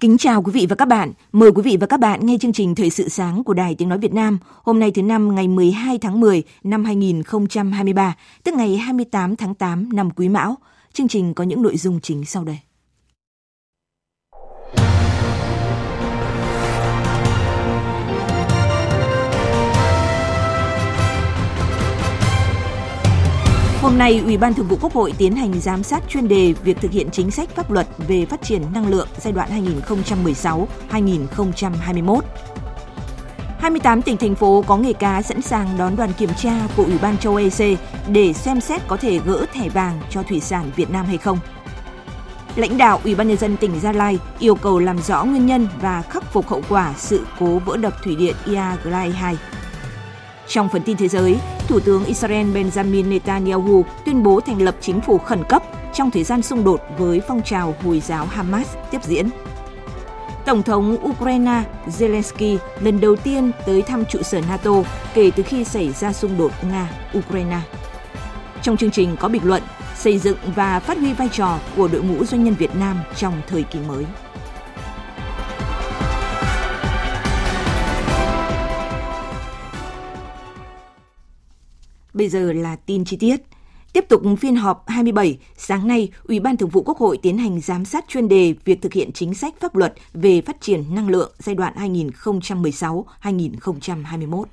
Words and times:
Kính 0.00 0.18
chào 0.18 0.42
quý 0.42 0.52
vị 0.52 0.66
và 0.68 0.76
các 0.76 0.88
bạn. 0.88 1.12
Mời 1.32 1.52
quý 1.52 1.62
vị 1.62 1.76
và 1.80 1.86
các 1.86 2.00
bạn 2.00 2.26
nghe 2.26 2.36
chương 2.40 2.52
trình 2.52 2.74
Thời 2.74 2.90
sự 2.90 3.08
sáng 3.08 3.44
của 3.44 3.54
Đài 3.54 3.74
Tiếng 3.74 3.88
Nói 3.88 3.98
Việt 3.98 4.12
Nam. 4.12 4.38
Hôm 4.62 4.80
nay 4.80 4.90
thứ 4.90 5.02
năm 5.02 5.34
ngày 5.34 5.48
12 5.48 5.98
tháng 5.98 6.20
10 6.20 6.42
năm 6.64 6.84
2023, 6.84 8.16
tức 8.44 8.54
ngày 8.54 8.76
28 8.76 9.36
tháng 9.36 9.54
8 9.54 9.88
năm 9.92 10.10
Quý 10.10 10.28
Mão. 10.28 10.56
Chương 10.92 11.08
trình 11.08 11.34
có 11.34 11.44
những 11.44 11.62
nội 11.62 11.76
dung 11.76 12.00
chính 12.00 12.24
sau 12.24 12.44
đây. 12.44 12.58
Hôm 23.88 23.98
nay, 23.98 24.22
Ủy 24.24 24.36
ban 24.36 24.54
Thường 24.54 24.68
vụ 24.68 24.76
Quốc 24.80 24.92
hội 24.92 25.12
tiến 25.18 25.36
hành 25.36 25.60
giám 25.60 25.82
sát 25.82 26.02
chuyên 26.08 26.28
đề 26.28 26.54
việc 26.64 26.76
thực 26.80 26.90
hiện 26.90 27.10
chính 27.10 27.30
sách 27.30 27.48
pháp 27.50 27.70
luật 27.70 27.86
về 28.08 28.26
phát 28.26 28.42
triển 28.42 28.62
năng 28.74 28.88
lượng 28.88 29.08
giai 29.20 29.32
đoạn 29.32 29.76
2016-2021. 30.90 32.20
28 33.58 34.02
tỉnh 34.02 34.16
thành 34.16 34.34
phố 34.34 34.64
có 34.66 34.76
nghề 34.76 34.92
cá 34.92 35.22
sẵn 35.22 35.42
sàng 35.42 35.68
đón 35.78 35.96
đoàn 35.96 36.10
kiểm 36.18 36.30
tra 36.36 36.68
của 36.76 36.84
Ủy 36.84 36.98
ban 37.02 37.18
châu 37.18 37.36
EC 37.36 37.78
để 38.08 38.32
xem 38.32 38.60
xét 38.60 38.82
có 38.88 38.96
thể 38.96 39.20
gỡ 39.26 39.46
thẻ 39.52 39.68
vàng 39.68 40.00
cho 40.10 40.22
thủy 40.22 40.40
sản 40.40 40.70
Việt 40.76 40.90
Nam 40.90 41.06
hay 41.06 41.18
không. 41.18 41.38
Lãnh 42.56 42.78
đạo 42.78 43.00
Ủy 43.04 43.14
ban 43.14 43.28
nhân 43.28 43.36
dân 43.36 43.56
tỉnh 43.56 43.80
Gia 43.80 43.92
Lai 43.92 44.18
yêu 44.38 44.54
cầu 44.54 44.78
làm 44.78 44.98
rõ 44.98 45.24
nguyên 45.24 45.46
nhân 45.46 45.68
và 45.80 46.02
khắc 46.02 46.32
phục 46.32 46.48
hậu 46.48 46.62
quả 46.68 46.94
sự 46.96 47.26
cố 47.38 47.58
vỡ 47.58 47.76
đập 47.76 47.92
thủy 48.04 48.16
điện 48.16 48.34
Iagrai 48.46 49.10
2. 49.10 49.36
Trong 50.48 50.68
phần 50.68 50.82
tin 50.82 50.96
thế 50.96 51.08
giới, 51.08 51.38
Thủ 51.68 51.80
tướng 51.80 52.04
Israel 52.04 52.46
Benjamin 52.46 53.08
Netanyahu 53.08 53.84
tuyên 54.04 54.22
bố 54.22 54.40
thành 54.40 54.62
lập 54.62 54.76
chính 54.80 55.00
phủ 55.00 55.18
khẩn 55.18 55.44
cấp 55.48 55.62
trong 55.94 56.10
thời 56.10 56.24
gian 56.24 56.42
xung 56.42 56.64
đột 56.64 56.80
với 56.98 57.20
phong 57.28 57.42
trào 57.42 57.74
Hồi 57.84 58.00
giáo 58.00 58.26
Hamas 58.26 58.68
tiếp 58.90 58.98
diễn. 59.04 59.28
Tổng 60.44 60.62
thống 60.62 60.96
Ukraine 61.08 61.62
Zelensky 61.86 62.58
lần 62.80 63.00
đầu 63.00 63.16
tiên 63.16 63.50
tới 63.66 63.82
thăm 63.82 64.04
trụ 64.04 64.22
sở 64.22 64.40
NATO 64.48 64.72
kể 65.14 65.30
từ 65.36 65.42
khi 65.42 65.64
xảy 65.64 65.92
ra 65.92 66.12
xung 66.12 66.38
đột 66.38 66.52
Nga-Ukraine. 66.62 67.58
Trong 68.62 68.76
chương 68.76 68.90
trình 68.90 69.16
có 69.20 69.28
bình 69.28 69.44
luận 69.44 69.62
xây 69.96 70.18
dựng 70.18 70.38
và 70.54 70.80
phát 70.80 70.98
huy 70.98 71.12
vai 71.12 71.28
trò 71.32 71.58
của 71.76 71.88
đội 71.88 72.02
ngũ 72.02 72.24
doanh 72.24 72.44
nhân 72.44 72.54
Việt 72.54 72.76
Nam 72.76 73.00
trong 73.16 73.40
thời 73.48 73.62
kỳ 73.62 73.78
mới. 73.88 74.04
Bây 82.18 82.28
giờ 82.28 82.52
là 82.52 82.76
tin 82.76 83.04
chi 83.04 83.16
tiết. 83.16 83.36
Tiếp 83.92 84.04
tục 84.08 84.22
phiên 84.40 84.56
họp 84.56 84.88
27, 84.88 85.38
sáng 85.56 85.88
nay, 85.88 86.08
Ủy 86.24 86.40
ban 86.40 86.56
Thường 86.56 86.68
vụ 86.68 86.82
Quốc 86.82 86.98
hội 86.98 87.18
tiến 87.22 87.38
hành 87.38 87.60
giám 87.60 87.84
sát 87.84 88.04
chuyên 88.08 88.28
đề 88.28 88.54
việc 88.64 88.82
thực 88.82 88.92
hiện 88.92 89.12
chính 89.12 89.34
sách 89.34 89.54
pháp 89.60 89.76
luật 89.76 89.94
về 90.14 90.40
phát 90.40 90.60
triển 90.60 90.94
năng 90.94 91.08
lượng 91.08 91.32
giai 91.38 91.54
đoạn 91.54 91.74
2016-2021. 93.22 94.44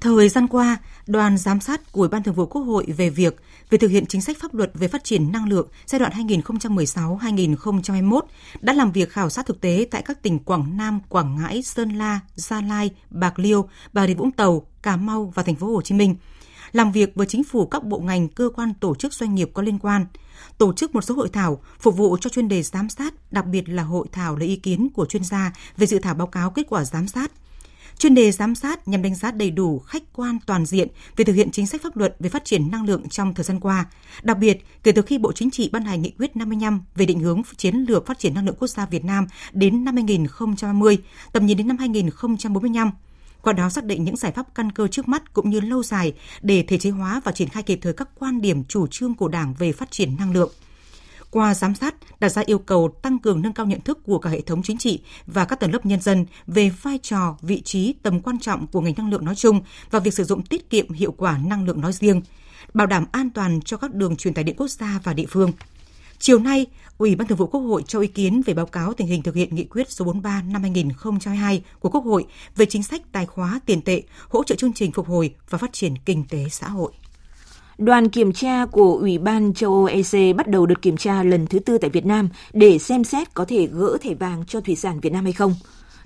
Thời 0.00 0.28
gian 0.28 0.48
qua, 0.48 0.76
đoàn 1.06 1.38
giám 1.38 1.60
sát 1.60 1.92
của 1.92 2.00
Ủy 2.00 2.08
ban 2.08 2.22
Thường 2.22 2.34
vụ 2.34 2.46
Quốc 2.46 2.62
hội 2.62 2.86
về 2.96 3.10
việc 3.10 3.36
về 3.70 3.78
thực 3.78 3.90
hiện 3.90 4.06
chính 4.06 4.20
sách 4.20 4.36
pháp 4.40 4.54
luật 4.54 4.70
về 4.74 4.88
phát 4.88 5.04
triển 5.04 5.32
năng 5.32 5.48
lượng 5.48 5.68
giai 5.86 5.98
đoạn 5.98 6.12
2016-2021 6.12 8.20
đã 8.60 8.72
làm 8.72 8.92
việc 8.92 9.10
khảo 9.10 9.30
sát 9.30 9.46
thực 9.46 9.60
tế 9.60 9.86
tại 9.90 10.02
các 10.02 10.22
tỉnh 10.22 10.38
Quảng 10.38 10.76
Nam, 10.76 11.00
Quảng 11.08 11.36
Ngãi, 11.36 11.62
Sơn 11.62 11.90
La, 11.90 12.20
Gia 12.34 12.60
Lai, 12.60 12.90
Bạc 13.10 13.38
Liêu, 13.38 13.68
Bà 13.92 14.06
Rịa 14.06 14.14
Vũng 14.14 14.30
Tàu, 14.30 14.66
Cà 14.82 14.96
Mau 14.96 15.32
và 15.34 15.42
thành 15.42 15.56
phố 15.56 15.66
Hồ 15.66 15.82
Chí 15.82 15.94
Minh– 15.94 16.16
làm 16.72 16.92
việc 16.92 17.14
với 17.14 17.26
chính 17.26 17.44
phủ 17.44 17.66
các 17.66 17.84
bộ 17.84 17.98
ngành, 17.98 18.28
cơ 18.28 18.50
quan, 18.54 18.74
tổ 18.74 18.94
chức 18.94 19.12
doanh 19.12 19.34
nghiệp 19.34 19.50
có 19.54 19.62
liên 19.62 19.78
quan, 19.78 20.06
tổ 20.58 20.72
chức 20.72 20.94
một 20.94 21.02
số 21.02 21.14
hội 21.14 21.28
thảo 21.32 21.62
phục 21.80 21.96
vụ 21.96 22.16
cho 22.20 22.30
chuyên 22.30 22.48
đề 22.48 22.62
giám 22.62 22.88
sát, 22.88 23.32
đặc 23.32 23.46
biệt 23.46 23.68
là 23.68 23.82
hội 23.82 24.06
thảo 24.12 24.36
lấy 24.36 24.48
ý 24.48 24.56
kiến 24.56 24.88
của 24.94 25.06
chuyên 25.06 25.24
gia 25.24 25.52
về 25.76 25.86
dự 25.86 25.98
thảo 25.98 26.14
báo 26.14 26.26
cáo 26.26 26.50
kết 26.50 26.66
quả 26.68 26.84
giám 26.84 27.08
sát. 27.08 27.32
Chuyên 27.98 28.14
đề 28.14 28.32
giám 28.32 28.54
sát 28.54 28.88
nhằm 28.88 29.02
đánh 29.02 29.14
giá 29.14 29.30
đầy 29.30 29.50
đủ, 29.50 29.78
khách 29.78 30.02
quan, 30.12 30.38
toàn 30.46 30.66
diện 30.66 30.88
về 31.16 31.24
thực 31.24 31.32
hiện 31.32 31.50
chính 31.50 31.66
sách 31.66 31.82
pháp 31.82 31.96
luật 31.96 32.16
về 32.20 32.28
phát 32.28 32.44
triển 32.44 32.70
năng 32.70 32.84
lượng 32.84 33.08
trong 33.08 33.34
thời 33.34 33.44
gian 33.44 33.60
qua. 33.60 33.86
Đặc 34.22 34.38
biệt, 34.38 34.66
kể 34.82 34.92
từ 34.92 35.02
khi 35.02 35.18
Bộ 35.18 35.32
Chính 35.32 35.50
trị 35.50 35.70
ban 35.72 35.84
hành 35.84 36.02
nghị 36.02 36.12
quyết 36.18 36.36
55 36.36 36.80
về 36.94 37.06
định 37.06 37.20
hướng 37.20 37.42
chiến 37.56 37.84
lược 37.88 38.06
phát 38.06 38.18
triển 38.18 38.34
năng 38.34 38.46
lượng 38.46 38.54
quốc 38.58 38.68
gia 38.68 38.86
Việt 38.86 39.04
Nam 39.04 39.26
đến 39.52 39.84
năm 39.84 39.94
2030, 39.94 40.98
tầm 41.32 41.46
nhìn 41.46 41.56
đến 41.56 41.68
năm 41.68 41.78
2045, 41.78 42.90
qua 43.42 43.52
đó 43.52 43.70
xác 43.70 43.84
định 43.84 44.04
những 44.04 44.16
giải 44.16 44.32
pháp 44.32 44.54
căn 44.54 44.72
cơ 44.72 44.88
trước 44.88 45.08
mắt 45.08 45.32
cũng 45.32 45.50
như 45.50 45.60
lâu 45.60 45.82
dài 45.82 46.12
để 46.42 46.64
thể 46.68 46.78
chế 46.78 46.90
hóa 46.90 47.20
và 47.24 47.32
triển 47.32 47.48
khai 47.48 47.62
kịp 47.62 47.78
thời 47.82 47.92
các 47.92 48.08
quan 48.18 48.40
điểm 48.40 48.64
chủ 48.64 48.86
trương 48.86 49.14
của 49.14 49.28
Đảng 49.28 49.54
về 49.58 49.72
phát 49.72 49.90
triển 49.90 50.16
năng 50.18 50.32
lượng. 50.32 50.52
Qua 51.30 51.54
giám 51.54 51.74
sát, 51.74 51.94
đặt 52.20 52.28
ra 52.28 52.42
yêu 52.46 52.58
cầu 52.58 52.94
tăng 53.02 53.18
cường 53.18 53.42
nâng 53.42 53.52
cao 53.52 53.66
nhận 53.66 53.80
thức 53.80 53.98
của 54.04 54.18
cả 54.18 54.30
hệ 54.30 54.40
thống 54.40 54.62
chính 54.62 54.78
trị 54.78 55.00
và 55.26 55.44
các 55.44 55.60
tầng 55.60 55.72
lớp 55.72 55.86
nhân 55.86 56.00
dân 56.00 56.26
về 56.46 56.70
vai 56.82 56.98
trò, 57.02 57.36
vị 57.42 57.60
trí, 57.60 57.94
tầm 58.02 58.20
quan 58.20 58.38
trọng 58.38 58.66
của 58.66 58.80
ngành 58.80 58.94
năng 58.96 59.10
lượng 59.10 59.24
nói 59.24 59.34
chung 59.34 59.60
và 59.90 59.98
việc 59.98 60.14
sử 60.14 60.24
dụng 60.24 60.42
tiết 60.42 60.70
kiệm 60.70 60.92
hiệu 60.92 61.12
quả 61.12 61.38
năng 61.38 61.64
lượng 61.64 61.80
nói 61.80 61.92
riêng, 61.92 62.22
bảo 62.74 62.86
đảm 62.86 63.04
an 63.12 63.30
toàn 63.30 63.60
cho 63.64 63.76
các 63.76 63.94
đường 63.94 64.16
truyền 64.16 64.34
tải 64.34 64.44
điện 64.44 64.56
quốc 64.58 64.68
gia 64.68 65.00
và 65.04 65.14
địa 65.14 65.26
phương. 65.28 65.52
Chiều 66.24 66.38
nay, 66.38 66.66
Ủy 66.98 67.14
ban 67.14 67.28
Thường 67.28 67.38
vụ 67.38 67.46
Quốc 67.46 67.60
hội 67.60 67.82
cho 67.86 68.00
ý 68.00 68.06
kiến 68.06 68.42
về 68.46 68.54
báo 68.54 68.66
cáo 68.66 68.94
tình 68.94 69.06
hình 69.06 69.22
thực 69.22 69.34
hiện 69.34 69.54
nghị 69.54 69.64
quyết 69.64 69.90
số 69.90 70.04
43 70.04 70.42
năm 70.42 70.62
2022 70.62 71.62
của 71.80 71.88
Quốc 71.88 72.04
hội 72.04 72.24
về 72.56 72.66
chính 72.66 72.82
sách 72.82 73.02
tài 73.12 73.26
khóa 73.26 73.60
tiền 73.66 73.82
tệ, 73.82 74.02
hỗ 74.28 74.44
trợ 74.44 74.54
chương 74.54 74.72
trình 74.72 74.92
phục 74.92 75.08
hồi 75.08 75.34
và 75.50 75.58
phát 75.58 75.72
triển 75.72 75.94
kinh 76.04 76.24
tế 76.28 76.48
xã 76.50 76.68
hội. 76.68 76.92
Đoàn 77.78 78.08
kiểm 78.08 78.32
tra 78.32 78.66
của 78.66 78.98
Ủy 79.00 79.18
ban 79.18 79.54
châu 79.54 79.72
Âu 79.72 79.84
EC 79.84 80.36
bắt 80.36 80.48
đầu 80.48 80.66
đợt 80.66 80.82
kiểm 80.82 80.96
tra 80.96 81.22
lần 81.22 81.46
thứ 81.46 81.58
tư 81.58 81.78
tại 81.78 81.90
Việt 81.90 82.06
Nam 82.06 82.28
để 82.52 82.78
xem 82.78 83.04
xét 83.04 83.34
có 83.34 83.44
thể 83.44 83.66
gỡ 83.72 83.96
thẻ 84.02 84.14
vàng 84.14 84.44
cho 84.48 84.60
thủy 84.60 84.76
sản 84.76 85.00
Việt 85.00 85.12
Nam 85.12 85.24
hay 85.24 85.32
không. 85.32 85.54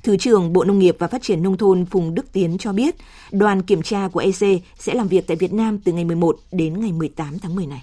Thứ 0.03 0.16
trưởng 0.16 0.53
Bộ 0.53 0.65
Nông 0.65 0.78
nghiệp 0.78 0.97
và 0.99 1.09
Phát 1.09 1.22
triển 1.22 1.43
Nông 1.43 1.56
thôn 1.56 1.87
Phùng 1.87 2.15
Đức 2.15 2.32
Tiến 2.32 2.59
cho 2.59 2.72
biết, 2.72 2.97
đoàn 3.31 3.62
kiểm 3.62 3.82
tra 3.82 4.09
của 4.09 4.21
EC 4.21 4.62
sẽ 4.78 4.94
làm 4.94 5.09
việc 5.09 5.26
tại 5.26 5.37
Việt 5.37 5.53
Nam 5.53 5.78
từ 5.78 5.93
ngày 5.93 6.05
11 6.05 6.37
đến 6.53 6.81
ngày 6.81 6.93
18 6.93 7.38
tháng 7.38 7.55
10 7.55 7.66
này. 7.66 7.82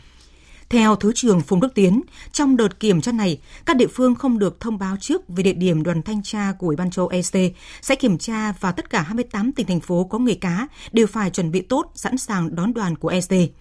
Theo 0.73 0.95
Thứ 0.95 1.11
trưởng 1.15 1.41
Phùng 1.41 1.59
Đức 1.59 1.73
Tiến, 1.75 2.01
trong 2.31 2.57
đợt 2.57 2.79
kiểm 2.79 3.01
tra 3.01 3.11
này, 3.11 3.39
các 3.65 3.77
địa 3.77 3.87
phương 3.87 4.15
không 4.15 4.39
được 4.39 4.59
thông 4.59 4.77
báo 4.77 4.97
trước 4.99 5.21
về 5.27 5.43
địa 5.43 5.53
điểm 5.53 5.83
đoàn 5.83 6.01
thanh 6.01 6.23
tra 6.23 6.51
của 6.59 6.67
Ủy 6.67 6.75
ban 6.75 6.91
châu 6.91 7.07
EC 7.07 7.53
sẽ 7.81 7.95
kiểm 7.95 8.17
tra 8.17 8.51
và 8.59 8.71
tất 8.71 8.89
cả 8.89 9.01
28 9.01 9.51
tỉnh 9.51 9.67
thành 9.67 9.79
phố 9.79 10.03
có 10.03 10.19
nghề 10.19 10.35
cá 10.35 10.67
đều 10.91 11.07
phải 11.07 11.29
chuẩn 11.29 11.51
bị 11.51 11.61
tốt 11.61 11.91
sẵn 11.95 12.17
sàng 12.17 12.55
đón 12.55 12.73
đoàn 12.73 12.95
của 12.95 13.07
EC. 13.07 13.51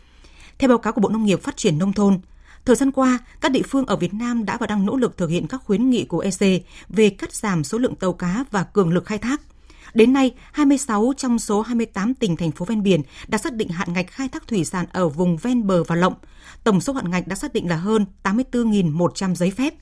Theo 0.58 0.68
báo 0.68 0.78
cáo 0.78 0.92
của 0.92 1.00
Bộ 1.00 1.08
Nông 1.08 1.24
nghiệp 1.24 1.42
Phát 1.42 1.56
triển 1.56 1.78
Nông 1.78 1.92
thôn, 1.92 2.20
Thời 2.64 2.76
gian 2.76 2.90
qua, 2.90 3.18
các 3.40 3.52
địa 3.52 3.62
phương 3.68 3.86
ở 3.86 3.96
Việt 3.96 4.14
Nam 4.14 4.44
đã 4.44 4.56
và 4.56 4.66
đang 4.66 4.86
nỗ 4.86 4.96
lực 4.96 5.16
thực 5.16 5.30
hiện 5.30 5.46
các 5.46 5.62
khuyến 5.64 5.90
nghị 5.90 6.04
của 6.04 6.18
EC 6.18 6.62
về 6.88 7.10
cắt 7.10 7.34
giảm 7.34 7.64
số 7.64 7.78
lượng 7.78 7.94
tàu 7.94 8.12
cá 8.12 8.44
và 8.50 8.62
cường 8.62 8.92
lực 8.92 9.04
khai 9.04 9.18
thác. 9.18 9.40
Đến 9.94 10.12
nay, 10.12 10.34
26 10.52 11.12
trong 11.16 11.38
số 11.38 11.62
28 11.62 12.14
tỉnh 12.14 12.36
thành 12.36 12.50
phố 12.50 12.64
ven 12.64 12.82
biển 12.82 13.02
đã 13.28 13.38
xác 13.38 13.54
định 13.54 13.68
hạn 13.68 13.92
ngạch 13.92 14.06
khai 14.10 14.28
thác 14.28 14.48
thủy 14.48 14.64
sản 14.64 14.86
ở 14.92 15.08
vùng 15.08 15.36
ven 15.36 15.66
bờ 15.66 15.84
và 15.84 15.96
lộng. 15.96 16.14
Tổng 16.64 16.80
số 16.80 16.92
hạn 16.92 17.10
ngạch 17.10 17.28
đã 17.28 17.36
xác 17.36 17.52
định 17.52 17.68
là 17.68 17.76
hơn 17.76 18.06
84.100 18.22 19.34
giấy 19.34 19.50
phép. 19.50 19.74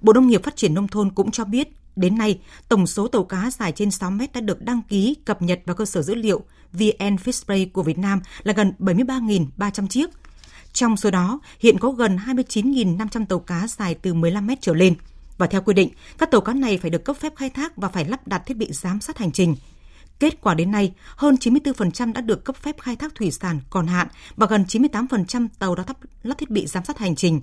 Bộ 0.00 0.12
Nông 0.12 0.26
nghiệp 0.26 0.44
Phát 0.44 0.56
triển 0.56 0.74
Nông 0.74 0.88
thôn 0.88 1.10
cũng 1.10 1.30
cho 1.30 1.44
biết, 1.44 1.68
đến 1.96 2.18
nay, 2.18 2.40
tổng 2.68 2.86
số 2.86 3.08
tàu 3.08 3.24
cá 3.24 3.50
dài 3.50 3.72
trên 3.72 3.90
6 3.90 4.10
mét 4.10 4.32
đã 4.32 4.40
được 4.40 4.62
đăng 4.62 4.82
ký 4.88 5.16
cập 5.24 5.42
nhật 5.42 5.60
vào 5.66 5.76
cơ 5.76 5.84
sở 5.84 6.02
dữ 6.02 6.14
liệu 6.14 6.42
VN 6.72 7.16
Fishplay 7.24 7.66
của 7.72 7.82
Việt 7.82 7.98
Nam 7.98 8.20
là 8.42 8.52
gần 8.52 8.72
73.300 8.78 9.86
chiếc. 9.86 10.10
Trong 10.72 10.96
số 10.96 11.10
đó, 11.10 11.40
hiện 11.60 11.78
có 11.78 11.90
gần 11.90 12.18
29.500 12.26 13.26
tàu 13.26 13.38
cá 13.38 13.66
dài 13.68 13.94
từ 13.94 14.14
15 14.14 14.46
mét 14.46 14.60
trở 14.60 14.74
lên– 14.74 14.94
và 15.40 15.46
theo 15.46 15.60
quy 15.60 15.74
định, 15.74 15.90
các 16.18 16.30
tàu 16.30 16.40
cá 16.40 16.52
này 16.52 16.78
phải 16.78 16.90
được 16.90 17.04
cấp 17.04 17.16
phép 17.16 17.32
khai 17.36 17.50
thác 17.50 17.76
và 17.76 17.88
phải 17.88 18.04
lắp 18.04 18.28
đặt 18.28 18.42
thiết 18.46 18.56
bị 18.56 18.68
giám 18.70 19.00
sát 19.00 19.18
hành 19.18 19.32
trình. 19.32 19.56
Kết 20.18 20.40
quả 20.40 20.54
đến 20.54 20.70
nay, 20.70 20.92
hơn 21.16 21.34
94% 21.34 22.12
đã 22.12 22.20
được 22.20 22.44
cấp 22.44 22.56
phép 22.56 22.76
khai 22.80 22.96
thác 22.96 23.14
thủy 23.14 23.30
sản 23.30 23.60
còn 23.70 23.86
hạn 23.86 24.08
và 24.36 24.46
gần 24.46 24.64
98% 24.68 25.48
tàu 25.58 25.74
đã 25.74 25.84
lắp 26.22 26.38
thiết 26.38 26.50
bị 26.50 26.66
giám 26.66 26.84
sát 26.84 26.98
hành 26.98 27.16
trình. 27.16 27.40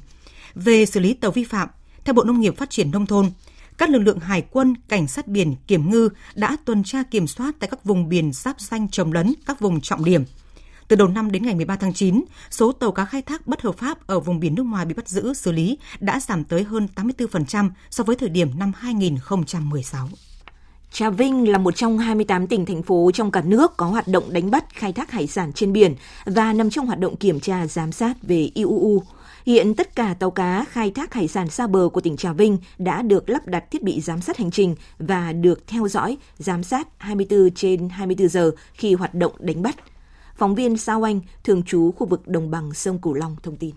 Về 0.55 0.85
xử 0.85 0.99
lý 0.99 1.13
tàu 1.13 1.31
vi 1.31 1.43
phạm, 1.43 1.69
theo 2.05 2.13
Bộ 2.13 2.23
Nông 2.23 2.39
nghiệp 2.39 2.57
Phát 2.57 2.69
triển 2.69 2.91
Nông 2.91 3.05
thôn, 3.05 3.31
các 3.77 3.89
lực 3.89 3.99
lượng 3.99 4.19
hải 4.19 4.41
quân, 4.51 4.75
cảnh 4.87 5.07
sát 5.07 5.27
biển, 5.27 5.55
kiểm 5.67 5.89
ngư 5.89 6.09
đã 6.35 6.57
tuần 6.65 6.83
tra 6.83 7.03
kiểm 7.03 7.27
soát 7.27 7.55
tại 7.59 7.69
các 7.69 7.83
vùng 7.83 8.09
biển 8.09 8.33
giáp 8.33 8.61
danh 8.61 8.89
trồng 8.89 9.13
lấn, 9.13 9.33
các 9.45 9.59
vùng 9.59 9.81
trọng 9.81 10.05
điểm. 10.05 10.23
Từ 10.87 10.95
đầu 10.95 11.07
năm 11.07 11.31
đến 11.31 11.43
ngày 11.43 11.55
13 11.55 11.75
tháng 11.75 11.93
9, 11.93 12.23
số 12.49 12.71
tàu 12.71 12.91
cá 12.91 13.05
khai 13.05 13.21
thác 13.21 13.47
bất 13.47 13.61
hợp 13.61 13.77
pháp 13.77 14.07
ở 14.07 14.19
vùng 14.19 14.39
biển 14.39 14.55
nước 14.55 14.63
ngoài 14.63 14.85
bị 14.85 14.93
bắt 14.93 15.07
giữ, 15.07 15.33
xử 15.33 15.51
lý 15.51 15.77
đã 15.99 16.19
giảm 16.19 16.43
tới 16.43 16.63
hơn 16.63 16.87
84% 16.95 17.69
so 17.89 18.03
với 18.03 18.15
thời 18.15 18.29
điểm 18.29 18.59
năm 18.59 18.71
2016. 18.75 20.09
Trà 20.91 21.09
Vinh 21.09 21.51
là 21.51 21.57
một 21.57 21.75
trong 21.75 21.97
28 21.97 22.47
tỉnh 22.47 22.65
thành 22.65 22.83
phố 22.83 23.11
trong 23.13 23.31
cả 23.31 23.41
nước 23.41 23.77
có 23.77 23.85
hoạt 23.85 24.07
động 24.07 24.33
đánh 24.33 24.51
bắt 24.51 24.65
khai 24.73 24.93
thác 24.93 25.11
hải 25.11 25.27
sản 25.27 25.53
trên 25.53 25.73
biển 25.73 25.95
và 26.25 26.53
nằm 26.53 26.69
trong 26.69 26.85
hoạt 26.85 26.99
động 26.99 27.15
kiểm 27.15 27.39
tra 27.39 27.67
giám 27.67 27.91
sát 27.91 28.13
về 28.21 28.49
IUU. 28.53 29.03
Hiện 29.45 29.75
tất 29.75 29.95
cả 29.95 30.15
tàu 30.19 30.31
cá 30.31 30.65
khai 30.69 30.91
thác 30.91 31.13
hải 31.13 31.27
sản 31.27 31.49
xa 31.49 31.67
bờ 31.67 31.89
của 31.93 32.01
tỉnh 32.01 32.17
Trà 32.17 32.33
Vinh 32.33 32.57
đã 32.77 33.01
được 33.01 33.29
lắp 33.29 33.47
đặt 33.47 33.71
thiết 33.71 33.83
bị 33.83 34.01
giám 34.01 34.21
sát 34.21 34.37
hành 34.37 34.51
trình 34.51 34.75
và 34.99 35.33
được 35.33 35.67
theo 35.67 35.87
dõi, 35.87 36.17
giám 36.37 36.63
sát 36.63 36.87
24 36.97 37.51
trên 37.51 37.89
24 37.89 38.27
giờ 38.27 38.51
khi 38.73 38.93
hoạt 38.93 39.13
động 39.13 39.31
đánh 39.39 39.61
bắt. 39.61 39.75
Phóng 40.37 40.55
viên 40.55 40.77
Sao 40.77 41.07
Anh, 41.07 41.19
thường 41.43 41.63
trú 41.63 41.91
khu 41.91 42.07
vực 42.07 42.27
đồng 42.27 42.51
bằng 42.51 42.73
sông 42.73 42.99
Cửu 42.99 43.13
Long 43.13 43.35
thông 43.43 43.55
tin. 43.55 43.75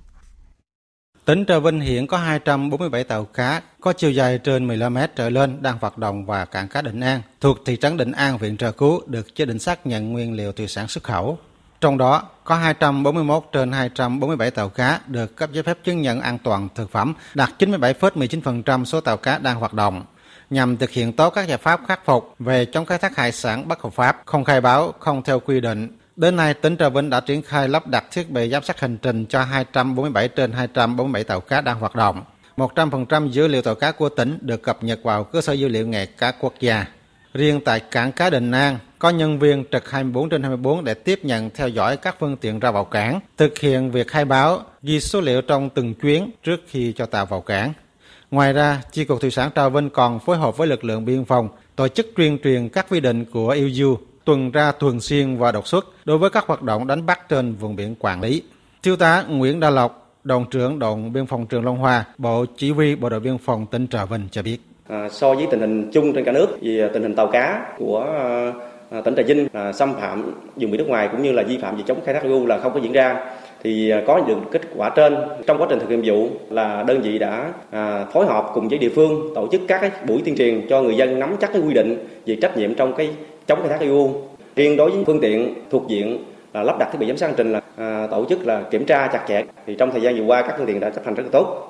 Tỉnh 1.25 1.45
Trà 1.47 1.59
Vinh 1.59 1.81
hiện 1.81 2.07
có 2.07 2.17
247 2.17 3.05
tàu 3.05 3.25
cá 3.25 3.62
có 3.81 3.93
chiều 3.93 4.11
dài 4.11 4.39
trên 4.39 4.67
15 4.67 4.95
mét 4.95 5.17
trở 5.17 5.31
lên 5.31 5.62
đang 5.62 5.79
hoạt 5.81 5.99
động 5.99 6.27
và 6.27 6.45
cảng 6.45 6.69
cá 6.69 6.83
Định 6.83 7.01
An 7.01 7.23
thuộc 7.41 7.59
thị 7.65 7.77
trấn 7.77 7.97
Định 7.97 8.12
An, 8.12 8.39
huyện 8.39 8.57
Trà 8.57 8.71
Cú 8.71 9.01
được 9.07 9.35
chế 9.35 9.45
định 9.45 9.59
xác 9.59 9.87
nhận 9.87 10.12
nguyên 10.12 10.33
liệu 10.33 10.53
thủy 10.53 10.69
sản 10.69 10.89
xuất 10.89 11.05
khẩu. 11.05 11.39
Trong 11.81 11.99
đó 11.99 12.23
có 12.45 12.55
241 12.55 13.45
trên 13.53 13.73
247 13.73 14.51
tàu 14.51 14.69
cá 14.69 15.01
được 15.07 15.37
cấp 15.37 15.51
giấy 15.53 15.62
phép 15.62 15.79
chứng 15.85 16.03
nhận 16.03 16.21
an 16.21 16.39
toàn 16.39 16.69
thực 16.75 16.91
phẩm, 16.91 17.15
đạt 17.35 17.51
97,19% 17.59 18.85
số 18.85 19.01
tàu 19.01 19.17
cá 19.17 19.39
đang 19.39 19.57
hoạt 19.57 19.75
động 19.75 20.05
nhằm 20.51 20.77
thực 20.77 20.91
hiện 20.91 21.12
tốt 21.12 21.31
các 21.31 21.49
giải 21.49 21.59
pháp 21.59 21.81
khắc 21.89 22.05
phục 22.05 22.35
về 22.39 22.65
chống 22.65 22.87
khai 22.87 22.99
thác 22.99 23.17
hải 23.17 23.33
sản 23.33 23.69
bất 23.69 23.83
hợp 23.83 23.93
pháp, 23.93 24.23
không 24.25 24.45
khai 24.45 24.61
báo, 24.61 24.95
không 24.99 25.23
theo 25.23 25.41
quy 25.41 25.61
định, 25.61 25.89
Đến 26.17 26.37
nay, 26.37 26.55
tỉnh 26.55 26.77
Trà 26.77 26.89
Vinh 26.89 27.11
đã 27.11 27.21
triển 27.21 27.43
khai 27.43 27.69
lắp 27.69 27.87
đặt 27.87 28.05
thiết 28.12 28.31
bị 28.31 28.51
giám 28.51 28.62
sát 28.62 28.81
hành 28.81 28.99
trình 29.03 29.27
cho 29.27 29.43
247 29.43 30.29
trên 30.29 30.53
247 30.53 31.25
tàu 31.25 31.41
cá 31.41 31.61
đang 31.61 31.81
hoạt 31.81 31.95
động. 31.95 32.23
100% 32.57 33.29
dữ 33.29 33.49
liệu 33.49 33.62
tàu 33.62 33.75
cá 33.75 33.93
của 33.93 34.09
tỉnh 34.09 34.39
được 34.41 34.62
cập 34.62 34.85
nhật 34.85 35.01
vào 35.03 35.25
cơ 35.25 35.41
sở 35.41 35.53
dữ 35.53 35.69
liệu 35.69 35.87
nghề 35.87 36.07
cá 36.07 36.33
quốc 36.33 36.55
gia. 36.61 36.87
Riêng 37.35 37.61
tại 37.65 37.81
cảng 37.81 38.12
cá 38.12 38.31
Đình 38.31 38.51
An, 38.51 38.79
có 38.99 39.11
nhân 39.11 39.39
viên 39.39 39.65
trực 39.73 39.91
24 39.91 40.29
trên 40.29 40.43
24 40.43 40.85
để 40.85 40.95
tiếp 40.95 41.21
nhận 41.23 41.51
theo 41.51 41.69
dõi 41.69 41.97
các 41.97 42.17
phương 42.21 42.37
tiện 42.37 42.61
ra 42.61 42.71
vào 42.71 42.85
cảng, 42.85 43.21
thực 43.37 43.59
hiện 43.59 43.91
việc 43.91 44.09
khai 44.09 44.25
báo, 44.25 44.62
ghi 44.83 45.01
số 45.01 45.21
liệu 45.21 45.43
trong 45.43 45.71
từng 45.71 45.95
chuyến 45.95 46.31
trước 46.45 46.61
khi 46.69 46.93
cho 46.97 47.07
tàu 47.07 47.27
vào 47.27 47.41
cảng. 47.41 47.73
Ngoài 48.31 48.53
ra, 48.53 48.83
Chi 48.93 49.05
cục 49.05 49.21
Thủy 49.21 49.31
sản 49.31 49.51
Trà 49.55 49.69
Vinh 49.69 49.91
còn 49.91 50.21
phối 50.21 50.37
hợp 50.37 50.57
với 50.57 50.69
lực 50.69 50.85
lượng 50.85 51.05
biên 51.05 51.25
phòng 51.25 51.49
tổ 51.77 51.89
chức 51.89 52.07
tuyên 52.17 52.39
truyền 52.45 52.69
các 52.69 52.87
quy 52.91 53.01
định 53.01 53.25
của 53.25 53.49
EU 53.51 53.97
tuần 54.25 54.52
tra 54.52 54.72
thường 54.72 55.00
xuyên 55.00 55.37
và 55.37 55.52
đột 55.52 55.67
xuất 55.67 55.87
đối 56.05 56.19
với 56.19 56.31
các 56.31 56.46
hoạt 56.46 56.62
động 56.62 56.87
đánh 56.87 57.06
bắt 57.06 57.28
trên 57.28 57.55
vùng 57.55 57.76
biển 57.76 57.94
quản 57.99 58.20
lý. 58.20 58.43
Thiếu 58.82 58.96
tá 58.96 59.25
Nguyễn 59.28 59.61
Đa 59.61 59.70
Lộc, 59.70 60.17
đồn 60.25 60.44
trưởng 60.50 60.78
đồn 60.78 61.12
biên 61.12 61.26
phòng 61.26 61.46
Trường 61.46 61.64
Long 61.64 61.78
Hoa, 61.78 62.05
Bộ 62.19 62.44
Chỉ 62.56 62.70
huy 62.70 62.96
Bộ 62.96 63.08
đội 63.08 63.20
Biên 63.20 63.38
phòng 63.38 63.67
tỉnh 63.67 63.87
Trà 63.88 64.05
Vinh 64.05 64.28
cho 64.31 64.43
biết. 64.43 64.58
À, 64.88 65.08
so 65.11 65.34
với 65.34 65.46
tình 65.50 65.61
hình 65.61 65.90
chung 65.93 66.12
trên 66.14 66.25
cả 66.25 66.32
nước, 66.32 66.46
thì 66.61 66.81
à, 66.81 66.88
tình 66.93 67.02
hình 67.02 67.14
tàu 67.14 67.26
cá 67.26 67.75
của 67.78 68.06
à, 68.90 69.00
tỉnh 69.00 69.14
Trà 69.17 69.22
Vinh 69.22 69.49
là 69.52 69.72
xâm 69.72 69.94
phạm 69.94 70.23
vùng 70.56 70.70
biển 70.70 70.76
nước 70.76 70.88
ngoài 70.88 71.08
cũng 71.12 71.23
như 71.23 71.32
là 71.32 71.43
vi 71.43 71.58
phạm 71.58 71.76
về 71.76 71.82
chống 71.87 72.00
khai 72.05 72.14
thác 72.14 72.23
IUU 72.23 72.46
là 72.46 72.58
không 72.58 72.75
có 72.75 72.81
diễn 72.81 72.93
ra 72.93 73.16
thì 73.62 73.90
à, 73.90 74.02
có 74.06 74.20
được 74.20 74.38
kết 74.52 74.62
quả 74.76 74.90
trên 74.96 75.16
trong 75.46 75.58
quá 75.58 75.66
trình 75.70 75.78
thực 75.78 75.90
hiện 75.90 76.02
nhiệm 76.02 76.14
vụ 76.14 76.28
là 76.50 76.82
đơn 76.82 77.00
vị 77.02 77.19
đã 77.19 77.52
à, 77.70 78.06
phối 78.12 78.26
hợp 78.26 78.50
cùng 78.55 78.69
với 78.69 78.78
địa 78.78 78.88
phương 78.94 79.34
tổ 79.34 79.49
chức 79.52 79.61
các 79.69 79.81
cái 79.81 79.90
buổi 80.06 80.23
tuyên 80.25 80.37
truyền 80.37 80.66
cho 80.69 80.82
người 80.82 80.96
dân 80.96 81.19
nắm 81.19 81.37
chắc 81.40 81.52
cái 81.52 81.62
quy 81.62 81.75
định 81.75 82.06
về 82.26 82.37
trách 82.43 82.56
nhiệm 82.56 82.75
trong 82.75 82.94
cái 82.96 83.11
chống 83.50 83.61
khai 83.61 83.69
thác 83.69 83.81
IUU. 83.81 84.14
Riêng 84.56 84.76
đối 84.76 84.91
với 84.91 85.05
phương 85.06 85.20
tiện 85.20 85.55
thuộc 85.70 85.88
diện 85.88 86.25
là 86.52 86.62
lắp 86.62 86.76
đặt 86.79 86.88
thiết 86.93 86.99
bị 86.99 87.06
giám 87.06 87.17
sát 87.17 87.26
hành 87.26 87.35
trình 87.37 87.52
là 87.52 87.61
à, 87.76 88.06
tổ 88.11 88.26
chức 88.29 88.47
là 88.47 88.62
kiểm 88.70 88.87
tra 88.87 89.08
chặt 89.12 89.25
chẽ 89.29 89.44
thì 89.67 89.76
trong 89.79 89.91
thời 89.93 90.02
gian 90.02 90.17
vừa 90.17 90.25
qua 90.25 90.43
các 90.43 90.55
phương 90.58 90.67
tiện 90.67 90.81
đã 90.81 90.91
chấp 90.91 91.05
hành 91.05 91.14
rất 91.14 91.23
là 91.23 91.29
tốt. 91.32 91.67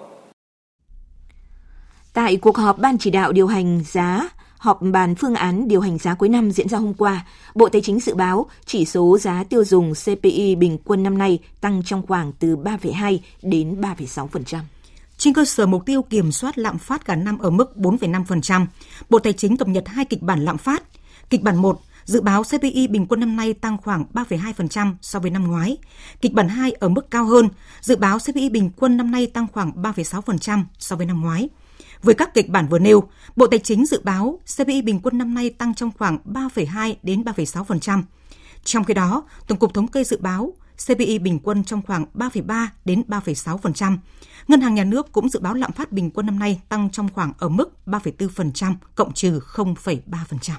Tại 2.13 2.37
cuộc 2.37 2.57
họp 2.57 2.79
ban 2.79 2.99
chỉ 2.99 3.11
đạo 3.11 3.33
điều 3.33 3.47
hành 3.47 3.81
giá 3.85 4.29
họp 4.59 4.83
bàn 4.83 5.15
phương 5.15 5.35
án 5.35 5.69
điều 5.69 5.81
hành 5.81 5.99
giá 5.99 6.15
cuối 6.15 6.29
năm 6.29 6.51
diễn 6.51 6.69
ra 6.69 6.79
hôm 6.79 6.95
qua, 6.95 7.27
Bộ 7.55 7.69
Tài 7.69 7.81
chính 7.81 8.01
dự 8.01 8.15
báo 8.15 8.47
chỉ 8.65 8.85
số 8.85 9.19
giá 9.19 9.45
tiêu 9.49 9.65
dùng 9.65 9.93
CPI 10.05 10.55
bình 10.55 10.79
quân 10.85 11.03
năm 11.03 11.19
nay 11.19 11.39
tăng 11.61 11.83
trong 11.85 12.07
khoảng 12.07 12.33
từ 12.39 12.57
3,2 12.57 13.19
đến 13.43 13.81
3,6%. 13.81 14.59
Trên 15.17 15.35
cơ 15.35 15.45
sở 15.45 15.67
mục 15.67 15.87
tiêu 15.87 16.03
kiểm 16.03 16.33
soát 16.33 16.59
lạm 16.59 16.79
phát 16.79 17.05
cả 17.05 17.17
năm 17.17 17.39
ở 17.39 17.51
mức 17.51 17.73
4,5%, 17.77 18.67
Bộ 19.11 19.19
Tài 19.19 19.33
chính 19.33 19.57
cập 19.57 19.69
nhật 19.69 19.89
hai 19.89 20.05
kịch 20.05 20.23
bản 20.23 20.45
lạm 20.45 20.59
phát. 20.59 20.83
Kịch 21.31 21.43
bản 21.43 21.57
1 21.57 21.81
dự 22.05 22.21
báo 22.21 22.43
CPI 22.43 22.89
bình 22.89 23.07
quân 23.07 23.21
năm 23.21 23.37
nay 23.37 23.53
tăng 23.53 23.77
khoảng 23.79 24.05
3,2% 24.15 24.95
so 25.03 25.19
với 25.19 25.31
năm 25.31 25.47
ngoái. 25.47 25.77
Kịch 26.21 26.33
bản 26.33 26.49
2 26.49 26.73
ở 26.73 26.89
mức 26.89 27.11
cao 27.11 27.25
hơn, 27.25 27.49
dự 27.81 27.97
báo 27.97 28.19
CPI 28.19 28.49
bình 28.49 28.71
quân 28.77 28.97
năm 28.97 29.11
nay 29.11 29.27
tăng 29.27 29.47
khoảng 29.53 29.73
3,6% 29.83 30.65
so 30.79 30.97
với 30.97 31.07
năm 31.07 31.21
ngoái. 31.21 31.49
Với 32.03 32.15
các 32.15 32.35
kịch 32.35 32.49
bản 32.49 32.69
vừa 32.69 32.79
nêu, 32.79 33.09
Bộ 33.37 33.47
Tài 33.47 33.59
chính 33.59 33.87
dự 33.87 34.01
báo 34.05 34.41
CPI 34.57 34.83
bình 34.83 35.01
quân 35.03 35.19
năm 35.19 35.35
nay 35.35 35.51
tăng 35.51 35.75
trong 35.75 35.91
khoảng 35.99 36.19
3,2 36.25 36.95
đến 37.03 37.23
3,6%. 37.23 38.03
Trong 38.65 38.85
khi 38.85 38.95
đó, 38.95 39.25
Tổng 39.47 39.59
cục 39.59 39.75
Thống 39.75 39.89
kê 39.89 40.05
dự 40.05 40.19
báo 40.21 40.53
CPI 40.87 41.19
bình 41.19 41.39
quân 41.43 41.65
trong 41.65 41.83
khoảng 41.87 42.07
3,3 42.15 42.67
đến 42.85 43.03
3,6%. 43.09 43.97
Ngân 44.49 44.61
hàng 44.61 44.75
Nhà 44.75 44.85
nước 44.85 45.13
cũng 45.13 45.29
dự 45.29 45.41
báo 45.41 45.55
lạm 45.55 45.73
phát 45.73 45.93
bình 45.93 46.11
quân 46.11 46.27
năm 46.27 46.39
nay 46.39 46.61
tăng 46.69 46.91
trong 46.91 47.09
khoảng 47.15 47.33
ở 47.39 47.49
mức 47.49 47.73
3,4% 47.87 48.75
cộng 48.95 49.13
trừ 49.13 49.41
0,3%. 49.55 50.53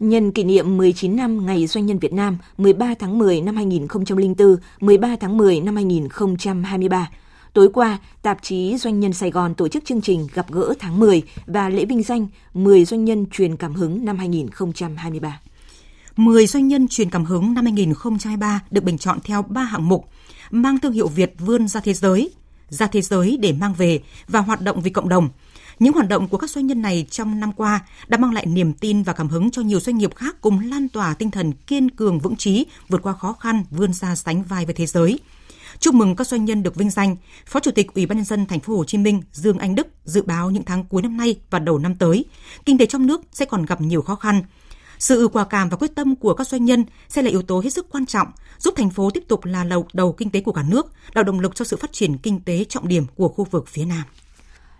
Nhân 0.00 0.32
kỷ 0.32 0.44
niệm 0.44 0.76
19 0.76 1.16
năm 1.16 1.46
Ngày 1.46 1.66
Doanh 1.66 1.86
nhân 1.86 1.98
Việt 1.98 2.12
Nam 2.12 2.38
13 2.58 2.94
tháng 2.98 3.18
10 3.18 3.40
năm 3.40 3.56
2004, 3.56 4.56
13 4.80 5.16
tháng 5.20 5.36
10 5.36 5.60
năm 5.60 5.76
2023, 5.76 7.10
Tối 7.52 7.68
qua, 7.72 7.98
tạp 8.22 8.42
chí 8.42 8.76
Doanh 8.76 9.00
nhân 9.00 9.12
Sài 9.12 9.30
Gòn 9.30 9.54
tổ 9.54 9.68
chức 9.68 9.84
chương 9.84 10.00
trình 10.00 10.26
gặp 10.34 10.52
gỡ 10.52 10.74
tháng 10.78 10.98
10 10.98 11.22
và 11.46 11.68
lễ 11.68 11.84
vinh 11.84 12.02
danh 12.02 12.26
10 12.54 12.84
doanh 12.84 13.04
nhân 13.04 13.26
truyền 13.30 13.56
cảm 13.56 13.74
hứng 13.74 14.04
năm 14.04 14.18
2023. 14.18 15.40
10 16.16 16.46
doanh 16.46 16.68
nhân 16.68 16.88
truyền 16.88 17.10
cảm 17.10 17.24
hứng 17.24 17.54
năm 17.54 17.64
2023 17.64 18.60
được 18.70 18.84
bình 18.84 18.98
chọn 18.98 19.18
theo 19.24 19.42
3 19.42 19.62
hạng 19.62 19.88
mục, 19.88 20.08
mang 20.50 20.78
thương 20.78 20.92
hiệu 20.92 21.08
Việt 21.08 21.34
vươn 21.38 21.68
ra 21.68 21.80
thế 21.80 21.92
giới, 21.92 22.30
ra 22.68 22.86
thế 22.86 23.02
giới 23.02 23.36
để 23.40 23.52
mang 23.52 23.74
về 23.74 24.00
và 24.28 24.40
hoạt 24.40 24.60
động 24.60 24.80
vì 24.80 24.90
cộng 24.90 25.08
đồng. 25.08 25.28
Những 25.78 25.92
hoạt 25.92 26.08
động 26.08 26.28
của 26.28 26.38
các 26.38 26.50
doanh 26.50 26.66
nhân 26.66 26.82
này 26.82 27.06
trong 27.10 27.40
năm 27.40 27.52
qua 27.52 27.80
đã 28.08 28.18
mang 28.18 28.32
lại 28.32 28.46
niềm 28.46 28.72
tin 28.72 29.02
và 29.02 29.12
cảm 29.12 29.28
hứng 29.28 29.50
cho 29.50 29.62
nhiều 29.62 29.80
doanh 29.80 29.98
nghiệp 29.98 30.14
khác 30.14 30.36
cùng 30.40 30.60
lan 30.70 30.88
tỏa 30.88 31.14
tinh 31.14 31.30
thần 31.30 31.52
kiên 31.52 31.90
cường 31.90 32.18
vững 32.18 32.36
chí, 32.36 32.66
vượt 32.88 33.02
qua 33.02 33.12
khó 33.12 33.32
khăn, 33.32 33.64
vươn 33.70 33.92
ra 33.92 34.14
sánh 34.14 34.42
vai 34.42 34.64
với 34.64 34.74
thế 34.74 34.86
giới. 34.86 35.18
Chúc 35.78 35.94
mừng 35.94 36.16
các 36.16 36.26
doanh 36.26 36.44
nhân 36.44 36.62
được 36.62 36.74
vinh 36.74 36.90
danh. 36.90 37.16
Phó 37.46 37.60
Chủ 37.60 37.70
tịch 37.70 37.94
Ủy 37.94 38.06
ban 38.06 38.18
nhân 38.18 38.24
dân 38.24 38.46
thành 38.46 38.60
phố 38.60 38.76
Hồ 38.76 38.84
Chí 38.84 38.98
Minh 38.98 39.22
Dương 39.32 39.58
Anh 39.58 39.74
Đức 39.74 39.86
dự 40.04 40.22
báo 40.22 40.50
những 40.50 40.64
tháng 40.64 40.84
cuối 40.84 41.02
năm 41.02 41.16
nay 41.16 41.40
và 41.50 41.58
đầu 41.58 41.78
năm 41.78 41.94
tới, 41.94 42.24
kinh 42.64 42.78
tế 42.78 42.86
trong 42.86 43.06
nước 43.06 43.20
sẽ 43.32 43.44
còn 43.44 43.66
gặp 43.66 43.80
nhiều 43.80 44.02
khó 44.02 44.14
khăn. 44.14 44.42
Sự 44.98 45.28
quả 45.32 45.44
cảm 45.44 45.68
và 45.68 45.76
quyết 45.76 45.94
tâm 45.94 46.16
của 46.16 46.34
các 46.34 46.48
doanh 46.48 46.64
nhân 46.64 46.84
sẽ 47.08 47.22
là 47.22 47.30
yếu 47.30 47.42
tố 47.42 47.60
hết 47.60 47.70
sức 47.70 47.86
quan 47.90 48.06
trọng, 48.06 48.28
giúp 48.58 48.74
thành 48.76 48.90
phố 48.90 49.10
tiếp 49.10 49.24
tục 49.28 49.44
là 49.44 49.64
đầu 49.64 49.86
đầu 49.92 50.12
kinh 50.12 50.30
tế 50.30 50.40
của 50.40 50.52
cả 50.52 50.64
nước, 50.68 50.86
tạo 51.14 51.24
động 51.24 51.40
lực 51.40 51.54
cho 51.54 51.64
sự 51.64 51.76
phát 51.76 51.92
triển 51.92 52.18
kinh 52.18 52.40
tế 52.40 52.64
trọng 52.64 52.88
điểm 52.88 53.06
của 53.16 53.28
khu 53.28 53.46
vực 53.50 53.68
phía 53.68 53.84
Nam. 53.84 54.02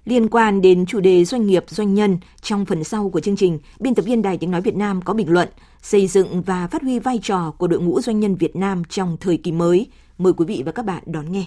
Liên 0.06 0.28
quan 0.28 0.60
đến 0.60 0.86
chủ 0.86 1.00
đề 1.00 1.24
doanh 1.24 1.46
nghiệp, 1.46 1.64
doanh 1.68 1.94
nhân, 1.94 2.18
trong 2.42 2.64
phần 2.64 2.84
sau 2.84 3.10
của 3.10 3.20
chương 3.20 3.36
trình, 3.36 3.58
biên 3.80 3.94
tập 3.94 4.02
viên 4.02 4.22
Đài 4.22 4.38
Tiếng 4.38 4.50
Nói 4.50 4.60
Việt 4.60 4.76
Nam 4.76 5.02
có 5.02 5.14
bình 5.14 5.32
luận 5.32 5.48
xây 5.82 6.06
dựng 6.06 6.42
và 6.42 6.66
phát 6.66 6.82
huy 6.82 6.98
vai 6.98 7.18
trò 7.22 7.54
của 7.58 7.66
đội 7.66 7.80
ngũ 7.80 8.00
doanh 8.00 8.20
nhân 8.20 8.34
Việt 8.34 8.56
Nam 8.56 8.82
trong 8.88 9.16
thời 9.20 9.36
kỳ 9.36 9.52
mới. 9.52 9.86
Mời 10.18 10.32
quý 10.32 10.44
vị 10.46 10.62
và 10.66 10.72
các 10.72 10.84
bạn 10.84 11.02
đón 11.06 11.32
nghe. 11.32 11.44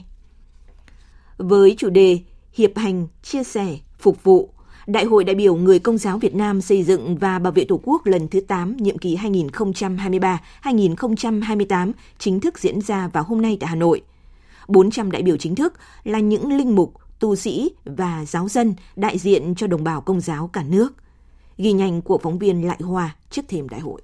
Với 1.38 1.76
chủ 1.78 1.90
đề 1.90 2.20
Hiệp 2.54 2.78
hành, 2.78 3.08
chia 3.24 3.44
sẻ, 3.44 3.78
phục 4.00 4.24
vụ, 4.24 4.50
Đại 4.88 5.06
hội 5.06 5.24
đại 5.24 5.36
biểu 5.36 5.56
Người 5.56 5.80
Công 5.80 5.98
giáo 5.98 6.18
Việt 6.18 6.36
Nam 6.36 6.62
xây 6.62 6.84
dựng 6.84 7.18
và 7.18 7.40
bảo 7.40 7.54
vệ 7.54 7.66
Tổ 7.66 7.80
quốc 7.84 8.06
lần 8.06 8.28
thứ 8.28 8.40
8 8.40 8.78
nhiệm 8.78 8.98
kỳ 8.98 9.18
2023-2028 10.64 11.92
chính 12.18 12.40
thức 12.40 12.60
diễn 12.60 12.82
ra 12.82 13.08
vào 13.08 13.24
hôm 13.24 13.42
nay 13.42 13.58
tại 13.60 13.68
Hà 13.68 13.76
Nội. 13.76 14.02
400 14.68 15.12
đại 15.12 15.22
biểu 15.22 15.38
chính 15.38 15.56
thức 15.56 15.74
là 16.04 16.20
những 16.20 16.58
linh 16.58 16.76
mục, 16.76 16.94
tu 17.20 17.36
sĩ 17.36 17.70
và 17.86 18.26
giáo 18.28 18.50
dân 18.50 18.74
đại 18.96 19.18
diện 19.18 19.56
cho 19.56 19.68
đồng 19.68 19.84
bào 19.84 20.02
công 20.02 20.22
giáo 20.22 20.50
cả 20.54 20.64
nước. 20.64 20.90
Ghi 21.58 21.72
nhanh 21.72 22.02
của 22.02 22.18
phóng 22.18 22.40
viên 22.40 22.68
Lại 22.68 22.78
Hòa 22.82 23.16
trước 23.30 23.42
thềm 23.48 23.70
đại 23.70 23.80
hội. 23.80 24.02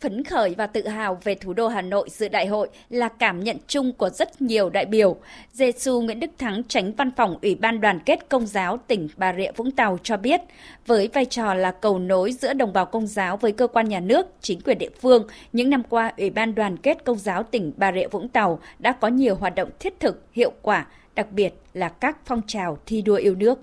Phấn 0.00 0.24
khởi 0.24 0.54
và 0.58 0.66
tự 0.66 0.88
hào 0.88 1.18
về 1.24 1.34
thủ 1.34 1.52
đô 1.52 1.68
Hà 1.68 1.82
Nội 1.82 2.08
dự 2.10 2.28
đại 2.28 2.46
hội 2.46 2.68
là 2.88 3.08
cảm 3.08 3.44
nhận 3.44 3.56
chung 3.66 3.92
của 3.92 4.10
rất 4.10 4.42
nhiều 4.42 4.70
đại 4.70 4.86
biểu. 4.86 5.16
Giê-xu 5.54 6.00
Nguyễn 6.00 6.20
Đức 6.20 6.30
Thắng, 6.38 6.62
tránh 6.68 6.92
văn 6.92 7.10
phòng 7.16 7.38
Ủy 7.42 7.54
ban 7.54 7.80
đoàn 7.80 8.00
kết 8.00 8.28
Công 8.28 8.46
giáo 8.46 8.76
tỉnh 8.76 9.08
Bà 9.16 9.34
Rịa 9.36 9.52
Vũng 9.56 9.70
Tàu 9.70 9.98
cho 10.02 10.16
biết, 10.16 10.40
với 10.86 11.08
vai 11.12 11.24
trò 11.24 11.54
là 11.54 11.70
cầu 11.70 11.98
nối 11.98 12.32
giữa 12.32 12.52
đồng 12.52 12.72
bào 12.72 12.86
Công 12.86 13.06
giáo 13.06 13.36
với 13.36 13.52
cơ 13.52 13.66
quan 13.66 13.88
nhà 13.88 14.00
nước, 14.00 14.26
chính 14.40 14.60
quyền 14.60 14.78
địa 14.78 14.90
phương, 15.00 15.26
những 15.52 15.70
năm 15.70 15.82
qua 15.88 16.12
Ủy 16.16 16.30
ban 16.30 16.54
đoàn 16.54 16.76
kết 16.76 17.04
Công 17.04 17.18
giáo 17.18 17.42
tỉnh 17.42 17.72
Bà 17.76 17.92
Rịa 17.92 18.08
Vũng 18.08 18.28
Tàu 18.28 18.58
đã 18.78 18.92
có 18.92 19.08
nhiều 19.08 19.34
hoạt 19.34 19.54
động 19.54 19.70
thiết 19.78 20.00
thực, 20.00 20.26
hiệu 20.32 20.52
quả, 20.62 20.86
đặc 21.14 21.32
biệt 21.32 21.54
là 21.74 21.88
các 21.88 22.18
phong 22.26 22.40
trào 22.46 22.78
thi 22.86 23.02
đua 23.02 23.14
yêu 23.14 23.34
nước. 23.34 23.58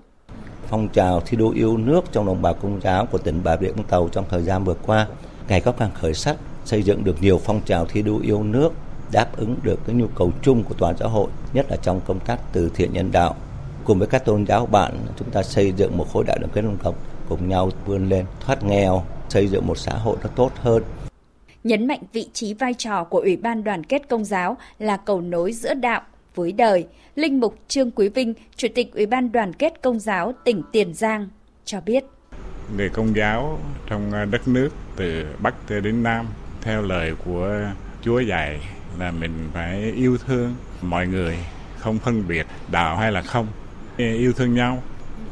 Phong 0.68 0.88
trào 0.88 1.20
thi 1.20 1.36
đua 1.36 1.50
yêu 1.50 1.76
nước 1.76 2.04
trong 2.12 2.26
đồng 2.26 2.42
bào 2.42 2.54
công 2.54 2.80
giáo 2.80 3.06
của 3.06 3.18
tỉnh 3.18 3.40
Bà 3.44 3.56
Rịa 3.56 3.72
Vũng 3.72 3.84
Tàu 3.84 4.08
trong 4.12 4.24
thời 4.28 4.42
gian 4.42 4.64
vừa 4.64 4.74
qua 4.74 5.06
ngày 5.48 5.60
có 5.60 5.72
càng 5.72 5.90
khởi 5.94 6.14
sắc 6.14 6.36
xây 6.64 6.82
dựng 6.82 7.04
được 7.04 7.22
nhiều 7.22 7.40
phong 7.44 7.60
trào 7.64 7.86
thi 7.86 8.02
đua 8.02 8.18
yêu 8.18 8.42
nước 8.42 8.72
đáp 9.12 9.36
ứng 9.36 9.56
được 9.62 9.80
cái 9.86 9.94
nhu 9.94 10.06
cầu 10.14 10.32
chung 10.42 10.64
của 10.64 10.74
toàn 10.78 10.96
xã 10.96 11.06
hội 11.06 11.30
nhất 11.52 11.66
là 11.70 11.76
trong 11.76 12.00
công 12.06 12.20
tác 12.20 12.40
từ 12.52 12.70
thiện 12.74 12.92
nhân 12.92 13.12
đạo. 13.12 13.34
Cùng 13.84 13.98
với 13.98 14.08
các 14.08 14.24
tôn 14.24 14.46
giáo 14.46 14.66
bạn 14.66 14.96
chúng 15.16 15.30
ta 15.30 15.42
xây 15.42 15.72
dựng 15.72 15.96
một 15.96 16.06
khối 16.12 16.24
đại 16.26 16.38
đoàn 16.40 16.50
kết 16.54 16.62
dân 16.62 16.76
tộc 16.82 16.94
cùng 17.28 17.48
nhau 17.48 17.70
vươn 17.86 18.08
lên 18.08 18.26
thoát 18.40 18.64
nghèo 18.64 19.02
xây 19.28 19.48
dựng 19.48 19.66
một 19.66 19.78
xã 19.78 19.92
hội 19.92 20.16
nó 20.22 20.28
tốt 20.36 20.52
hơn. 20.60 20.82
Nhấn 21.64 21.86
mạnh 21.86 22.00
vị 22.12 22.28
trí 22.32 22.54
vai 22.54 22.74
trò 22.74 23.04
của 23.04 23.18
Ủy 23.18 23.36
ban 23.36 23.64
đoàn 23.64 23.84
kết 23.84 24.08
công 24.08 24.24
giáo 24.24 24.56
là 24.78 24.96
cầu 24.96 25.20
nối 25.20 25.52
giữa 25.52 25.74
đạo 25.74 26.02
với 26.40 26.52
đời. 26.52 26.86
Linh 27.14 27.40
mục 27.40 27.58
Trương 27.68 27.90
Quý 27.90 28.08
Vinh, 28.08 28.34
Chủ 28.56 28.68
tịch 28.74 28.92
Ủy 28.94 29.06
ban 29.06 29.32
đoàn 29.32 29.52
kết 29.52 29.82
công 29.82 30.00
giáo 30.00 30.34
tỉnh 30.44 30.62
Tiền 30.72 30.94
Giang 30.94 31.28
cho 31.64 31.80
biết. 31.80 32.04
Người 32.76 32.88
công 32.88 33.16
giáo 33.16 33.58
trong 33.86 34.12
ờ, 34.12 34.24
đất 34.24 34.48
nước 34.48 34.68
từ 34.96 35.26
Bắc 35.38 35.54
tới 35.68 35.80
đến 35.80 36.02
Nam 36.02 36.26
theo 36.62 36.82
lời 36.82 37.14
của 37.24 37.60
Chúa 38.02 38.20
dạy 38.20 38.60
là 38.98 39.10
mình 39.10 39.32
phải 39.52 39.92
yêu 39.96 40.18
thương 40.26 40.54
mọi 40.82 41.06
người 41.06 41.38
không 41.78 41.98
phân 41.98 42.28
biệt 42.28 42.46
đạo 42.72 42.96
hay 42.96 43.12
là 43.12 43.22
không 43.22 43.46
yêu 43.96 44.32
thương 44.32 44.54
nhau 44.54 44.82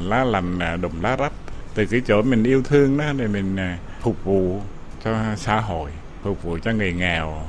lá 0.01 0.25
lành 0.25 0.59
ờ, 0.59 0.77
đùm 0.77 1.01
lá 1.03 1.17
rách 1.17 1.33
từ 1.75 1.87
cái 1.87 2.01
chỗ 2.07 2.23
mình 2.23 2.45
yêu 2.45 2.63
thương 2.63 2.99
đó 2.99 3.05
thì 3.19 3.27
mình 3.27 3.57
ờ, 3.57 3.69
phục 4.01 4.25
vụ 4.25 4.61
cho 5.05 5.17
xã 5.37 5.61
hội 5.61 5.91
phục 6.23 6.43
vụ 6.43 6.59
cho 6.65 6.73
người 6.73 6.93
nghèo 6.93 7.43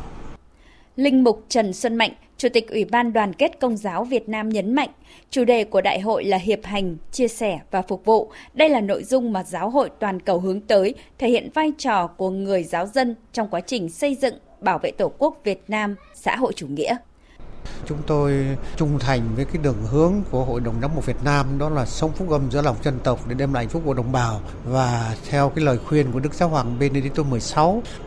Linh 1.00 1.24
mục 1.24 1.46
Trần 1.50 1.74
Xuân 1.74 1.96
Mạnh, 1.96 2.12
Chủ 2.38 2.50
tịch 2.50 2.70
Ủy 2.70 2.86
ban 2.86 3.14
Đoàn 3.14 3.34
kết 3.34 3.60
Công 3.60 3.78
giáo 3.78 4.04
Việt 4.04 4.30
Nam 4.30 4.50
nhấn 4.50 4.76
mạnh, 4.76 4.90
chủ 5.30 5.44
đề 5.44 5.64
của 5.64 5.82
đại 5.82 6.00
hội 6.00 6.24
là 6.24 6.38
hiệp 6.38 6.60
hành, 6.64 6.98
chia 7.12 7.28
sẻ 7.28 7.60
và 7.72 7.82
phục 7.82 8.06
vụ. 8.06 8.32
Đây 8.54 8.70
là 8.70 8.82
nội 8.82 9.04
dung 9.04 9.34
mà 9.34 9.44
giáo 9.44 9.70
hội 9.70 9.90
toàn 10.00 10.20
cầu 10.20 10.40
hướng 10.40 10.62
tới, 10.62 10.94
thể 11.18 11.30
hiện 11.30 11.50
vai 11.54 11.72
trò 11.78 12.08
của 12.08 12.30
người 12.30 12.64
giáo 12.64 12.88
dân 12.88 13.16
trong 13.34 13.48
quá 13.52 13.62
trình 13.62 13.90
xây 13.90 14.16
dựng, 14.16 14.36
bảo 14.62 14.80
vệ 14.80 14.92
Tổ 14.92 15.12
quốc 15.18 15.42
Việt 15.44 15.64
Nam, 15.68 15.96
xã 16.16 16.36
hội 16.36 16.54
chủ 16.56 16.68
nghĩa. 16.68 16.96
Chúng 17.86 17.98
tôi 18.08 18.58
trung 18.76 19.00
thành 19.00 19.22
với 19.36 19.46
cái 19.46 19.58
đường 19.64 19.84
hướng 19.92 20.14
của 20.32 20.46
Hội 20.46 20.60
đồng 20.60 20.76
Giám 20.82 20.92
mục 20.96 21.06
Việt 21.06 21.24
Nam 21.24 21.58
đó 21.58 21.70
là 21.70 21.86
sống 21.86 22.12
phúc 22.12 22.30
âm 22.30 22.52
giữa 22.52 22.62
lòng 22.62 22.76
dân 22.84 23.00
tộc 23.04 23.20
để 23.28 23.36
đem 23.36 23.54
lại 23.54 23.64
hạnh 23.64 23.70
phúc 23.70 23.82
của 23.86 23.94
đồng 23.94 24.12
bào 24.12 24.42
và 24.66 25.16
theo 25.30 25.50
cái 25.50 25.66
lời 25.66 25.80
khuyên 25.88 26.12
của 26.12 26.20
Đức 26.20 26.34
Giáo 26.34 26.50
Hoàng 26.50 26.80
Benedicto 26.80 27.24
XVI 27.24 27.64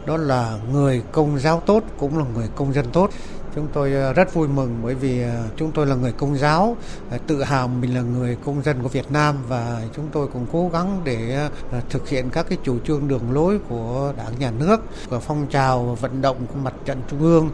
đó 0.06 0.16
là 0.16 0.58
người 0.72 1.02
công 1.12 1.38
giáo 1.38 1.62
tốt 1.66 1.84
cũng 1.98 2.18
là 2.18 2.24
người 2.34 2.48
công 2.56 2.72
dân 2.72 2.86
tốt. 2.92 3.10
Chúng 3.54 3.66
tôi 3.72 3.92
ờ, 3.92 4.12
rất 4.12 4.34
vui 4.34 4.48
mừng 4.48 4.76
bởi 4.82 4.94
vì 4.94 5.22
ờ, 5.22 5.44
chúng 5.56 5.72
tôi 5.72 5.86
là 5.86 5.94
người 5.94 6.12
công 6.12 6.38
giáo, 6.38 6.76
ờ, 7.10 7.18
tự 7.26 7.42
hào 7.42 7.68
mình 7.68 7.94
là 7.94 8.02
người 8.02 8.36
công 8.44 8.62
dân 8.62 8.82
của 8.82 8.88
Việt 8.88 9.10
Nam 9.10 9.36
và 9.48 9.82
chúng 9.96 10.08
tôi 10.12 10.28
cũng 10.32 10.46
cố 10.52 10.70
gắng 10.72 11.00
để 11.04 11.48
thực 11.90 12.08
hiện 12.08 12.30
các 12.30 12.46
cái 12.48 12.58
chủ 12.62 12.78
trương 12.78 13.08
đường 13.08 13.32
lối 13.32 13.58
của 13.68 14.12
Đảng 14.16 14.38
nhà 14.38 14.50
nước, 14.50 14.80
của 15.10 15.20
phong 15.20 15.46
trào 15.46 15.98
vận 16.00 16.22
động 16.22 16.36
của 16.46 16.58
mặt 16.62 16.74
trận 16.84 17.02
trung 17.10 17.20
ương. 17.20 17.50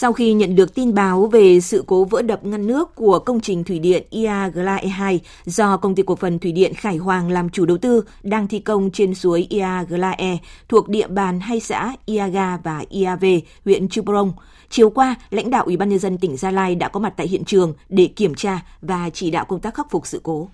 Sau 0.00 0.12
khi 0.12 0.32
nhận 0.32 0.56
được 0.56 0.74
tin 0.74 0.94
báo 0.94 1.26
về 1.26 1.60
sự 1.60 1.84
cố 1.86 2.04
vỡ 2.04 2.22
đập 2.22 2.44
ngăn 2.44 2.66
nước 2.66 2.94
của 2.94 3.18
công 3.18 3.40
trình 3.40 3.64
thủy 3.64 3.78
điện 3.78 4.02
Iaglae 4.10 4.86
2 4.86 5.20
do 5.44 5.76
công 5.76 5.94
ty 5.94 6.02
cổ 6.06 6.16
phần 6.16 6.38
thủy 6.38 6.52
điện 6.52 6.74
Khải 6.74 6.96
Hoàng 6.96 7.30
làm 7.30 7.48
chủ 7.48 7.66
đầu 7.66 7.78
tư 7.78 8.04
đang 8.22 8.48
thi 8.48 8.58
công 8.58 8.90
trên 8.90 9.14
suối 9.14 9.46
Iaglae 9.50 10.38
thuộc 10.68 10.88
địa 10.88 11.06
bàn 11.06 11.40
hai 11.40 11.60
xã 11.60 11.94
Iaga 12.06 12.56
và 12.56 12.84
Iav, 12.90 13.24
huyện 13.64 13.88
Chư 13.88 14.02
Prong, 14.02 14.32
chiều 14.70 14.90
qua, 14.90 15.14
lãnh 15.30 15.50
đạo 15.50 15.64
Ủy 15.64 15.76
ban 15.76 15.88
nhân 15.88 15.98
dân 15.98 16.18
tỉnh 16.18 16.36
Gia 16.36 16.50
Lai 16.50 16.74
đã 16.74 16.88
có 16.88 17.00
mặt 17.00 17.14
tại 17.16 17.28
hiện 17.28 17.44
trường 17.44 17.74
để 17.88 18.06
kiểm 18.06 18.34
tra 18.34 18.62
và 18.82 19.10
chỉ 19.10 19.30
đạo 19.30 19.44
công 19.44 19.60
tác 19.60 19.74
khắc 19.74 19.90
phục 19.90 20.06
sự 20.06 20.20
cố 20.22 20.48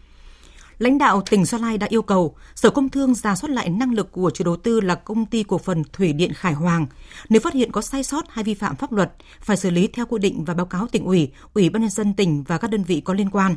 lãnh 0.78 0.98
đạo 0.98 1.22
tỉnh 1.30 1.44
Gia 1.44 1.58
Lai 1.58 1.78
đã 1.78 1.86
yêu 1.90 2.02
cầu 2.02 2.36
Sở 2.54 2.70
Công 2.70 2.88
Thương 2.88 3.14
ra 3.14 3.34
soát 3.34 3.50
lại 3.50 3.68
năng 3.68 3.94
lực 3.94 4.12
của 4.12 4.30
chủ 4.30 4.44
đầu 4.44 4.56
tư 4.56 4.80
là 4.80 4.94
công 4.94 5.26
ty 5.26 5.42
cổ 5.42 5.58
phần 5.58 5.82
Thủy 5.92 6.12
điện 6.12 6.32
Khải 6.34 6.52
Hoàng. 6.52 6.86
Nếu 7.28 7.40
phát 7.40 7.54
hiện 7.54 7.72
có 7.72 7.82
sai 7.82 8.04
sót 8.04 8.24
hay 8.28 8.44
vi 8.44 8.54
phạm 8.54 8.76
pháp 8.76 8.92
luật, 8.92 9.12
phải 9.40 9.56
xử 9.56 9.70
lý 9.70 9.86
theo 9.86 10.06
quy 10.06 10.18
định 10.18 10.44
và 10.44 10.54
báo 10.54 10.66
cáo 10.66 10.86
tỉnh 10.86 11.04
ủy, 11.04 11.30
ủy 11.54 11.70
ban 11.70 11.82
nhân 11.82 11.90
dân 11.90 12.14
tỉnh 12.14 12.42
và 12.42 12.58
các 12.58 12.70
đơn 12.70 12.84
vị 12.84 13.00
có 13.00 13.14
liên 13.14 13.30
quan. 13.30 13.56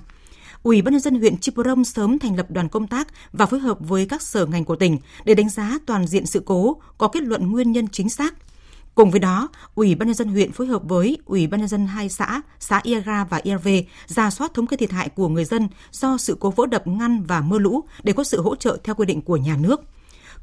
Ủy 0.64 0.82
ban 0.82 0.92
nhân 0.92 1.02
dân 1.02 1.20
huyện 1.20 1.38
Chư 1.38 1.52
Prong 1.52 1.86
sớm 1.86 2.20
thành 2.20 2.36
lập 2.36 2.52
đoàn 2.52 2.70
công 2.70 2.88
tác 2.88 3.08
và 3.34 3.46
phối 3.46 3.60
hợp 3.60 3.78
với 3.80 4.06
các 4.06 4.22
sở 4.22 4.46
ngành 4.46 4.66
của 4.66 4.76
tỉnh 4.76 4.98
để 5.26 5.34
đánh 5.34 5.50
giá 5.50 5.78
toàn 5.86 6.08
diện 6.08 6.26
sự 6.26 6.42
cố, 6.46 6.82
có 6.98 7.08
kết 7.08 7.24
luận 7.24 7.52
nguyên 7.52 7.72
nhân 7.72 7.88
chính 7.88 8.10
xác, 8.10 8.34
Cùng 8.98 9.12
với 9.12 9.20
đó, 9.20 9.50
Ủy 9.76 9.96
ban 9.96 10.08
nhân 10.08 10.16
dân 10.16 10.28
huyện 10.28 10.52
phối 10.52 10.68
hợp 10.68 10.82
với 10.86 11.18
Ủy 11.26 11.48
ban 11.48 11.60
nhân 11.60 11.70
dân 11.70 11.88
hai 11.88 12.10
xã, 12.10 12.42
xã 12.60 12.82
Iagra 12.84 13.24
và 13.24 13.40
Iave 13.44 13.84
ra 14.08 14.30
soát 14.30 14.54
thống 14.54 14.68
kê 14.68 14.78
thiệt 14.78 14.92
hại 14.92 15.10
của 15.10 15.28
người 15.28 15.46
dân 15.46 15.68
do 15.92 16.18
sự 16.18 16.38
cố 16.40 16.52
vỡ 16.52 16.66
đập 16.66 16.88
ngăn 16.88 17.24
và 17.24 17.42
mưa 17.42 17.60
lũ 17.60 17.84
để 18.04 18.14
có 18.14 18.24
sự 18.24 18.42
hỗ 18.42 18.56
trợ 18.56 18.78
theo 18.84 18.96
quy 18.96 19.06
định 19.06 19.22
của 19.22 19.38
nhà 19.38 19.58
nước. 19.58 19.82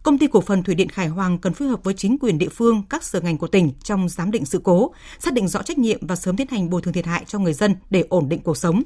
Công 0.03 0.19
ty 0.19 0.27
cổ 0.27 0.41
phần 0.41 0.63
Thủy 0.63 0.75
điện 0.75 0.89
Khải 0.89 1.09
Hoàng 1.09 1.39
cần 1.39 1.55
phối 1.55 1.69
hợp 1.69 1.85
với 1.85 1.95
chính 1.95 2.19
quyền 2.19 2.39
địa 2.39 2.49
phương, 2.49 2.83
các 2.91 3.05
sở 3.05 3.21
ngành 3.21 3.39
của 3.39 3.47
tỉnh 3.47 3.73
trong 3.83 4.09
giám 4.09 4.31
định 4.31 4.45
sự 4.45 4.61
cố, 4.65 4.95
xác 5.19 5.33
định 5.33 5.49
rõ 5.49 5.63
trách 5.63 5.79
nhiệm 5.79 6.07
và 6.07 6.17
sớm 6.17 6.37
tiến 6.37 6.47
hành 6.51 6.71
bồi 6.71 6.83
thường 6.83 6.95
thiệt 6.95 7.07
hại 7.07 7.25
cho 7.27 7.39
người 7.39 7.53
dân 7.53 7.75
để 7.91 8.05
ổn 8.09 8.29
định 8.29 8.41
cuộc 8.41 8.57
sống. 8.57 8.83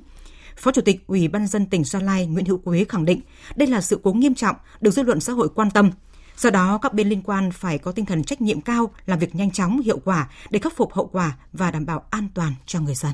Phó 0.56 0.72
Chủ 0.72 0.82
tịch 0.82 1.06
Ủy 1.06 1.28
ban 1.28 1.46
dân 1.46 1.66
tỉnh 1.66 1.84
Gia 1.84 2.00
Lai 2.00 2.26
Nguyễn 2.26 2.44
Hữu 2.44 2.58
Quế 2.58 2.84
khẳng 2.84 3.04
định 3.04 3.20
đây 3.56 3.68
là 3.68 3.80
sự 3.80 4.00
cố 4.02 4.12
nghiêm 4.12 4.34
trọng 4.34 4.56
được 4.80 4.90
dư 4.90 5.02
luận 5.02 5.20
xã 5.20 5.32
hội 5.32 5.48
quan 5.54 5.70
tâm, 5.70 5.90
Do 6.38 6.50
đó, 6.50 6.78
các 6.83 6.95
bên 6.95 7.09
liên 7.09 7.23
quan 7.23 7.50
phải 7.52 7.78
có 7.78 7.92
tinh 7.92 8.07
thần 8.07 8.25
trách 8.25 8.40
nhiệm 8.40 8.61
cao, 8.61 8.90
làm 9.07 9.18
việc 9.18 9.35
nhanh 9.35 9.50
chóng, 9.50 9.80
hiệu 9.80 9.99
quả 10.04 10.28
để 10.50 10.59
khắc 10.59 10.76
phục 10.76 10.92
hậu 10.92 11.07
quả 11.07 11.37
và 11.52 11.71
đảm 11.71 11.87
bảo 11.87 12.04
an 12.11 12.28
toàn 12.35 12.52
cho 12.66 12.80
người 12.80 12.95
dân. 12.95 13.12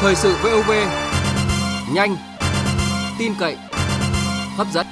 Thời 0.00 0.16
sự 0.16 0.36
VOV, 0.42 0.70
nhanh, 1.94 2.16
tin 3.18 3.32
cậy, 3.38 3.56
hấp 4.56 4.66
dẫn. 4.72 4.86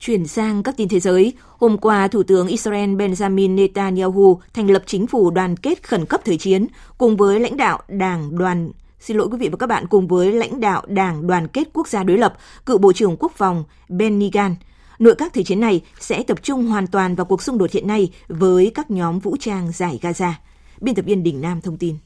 Chuyển 0.00 0.26
sang 0.26 0.62
các 0.62 0.76
tin 0.76 0.88
thế 0.88 1.00
giới, 1.00 1.32
hôm 1.58 1.78
qua 1.78 2.08
Thủ 2.08 2.22
tướng 2.22 2.46
Israel 2.46 2.90
Benjamin 2.94 3.54
Netanyahu 3.54 4.40
thành 4.54 4.70
lập 4.70 4.82
chính 4.86 5.06
phủ 5.06 5.30
đoàn 5.30 5.56
kết 5.56 5.88
khẩn 5.88 6.06
cấp 6.06 6.20
thời 6.24 6.38
chiến 6.38 6.66
cùng 6.98 7.16
với 7.16 7.40
lãnh 7.40 7.56
đạo 7.56 7.82
Đảng 7.88 8.38
đoàn 8.38 8.70
Xin 9.04 9.16
lỗi 9.16 9.28
quý 9.30 9.38
vị 9.38 9.48
và 9.48 9.56
các 9.56 9.66
bạn 9.66 9.86
cùng 9.86 10.08
với 10.08 10.32
lãnh 10.32 10.60
đạo 10.60 10.82
Đảng 10.86 11.26
Đoàn 11.26 11.48
kết 11.48 11.68
Quốc 11.72 11.88
gia 11.88 12.02
đối 12.02 12.18
lập, 12.18 12.34
cựu 12.66 12.78
Bộ 12.78 12.92
trưởng 12.92 13.16
Quốc 13.16 13.32
phòng 13.36 13.64
Benny 13.88 14.30
Gantz. 14.30 14.54
Nội 14.98 15.14
các 15.18 15.32
thời 15.34 15.44
chiến 15.44 15.60
này 15.60 15.80
sẽ 16.00 16.22
tập 16.22 16.42
trung 16.42 16.66
hoàn 16.66 16.86
toàn 16.86 17.14
vào 17.14 17.24
cuộc 17.24 17.42
xung 17.42 17.58
đột 17.58 17.70
hiện 17.70 17.86
nay 17.86 18.12
với 18.28 18.72
các 18.74 18.90
nhóm 18.90 19.18
vũ 19.18 19.36
trang 19.40 19.72
giải 19.72 19.98
Gaza. 20.02 20.32
Biên 20.80 20.94
tập 20.94 21.04
viên 21.04 21.22
Đình 21.22 21.40
Nam 21.40 21.60
thông 21.60 21.78
tin. 21.78 21.96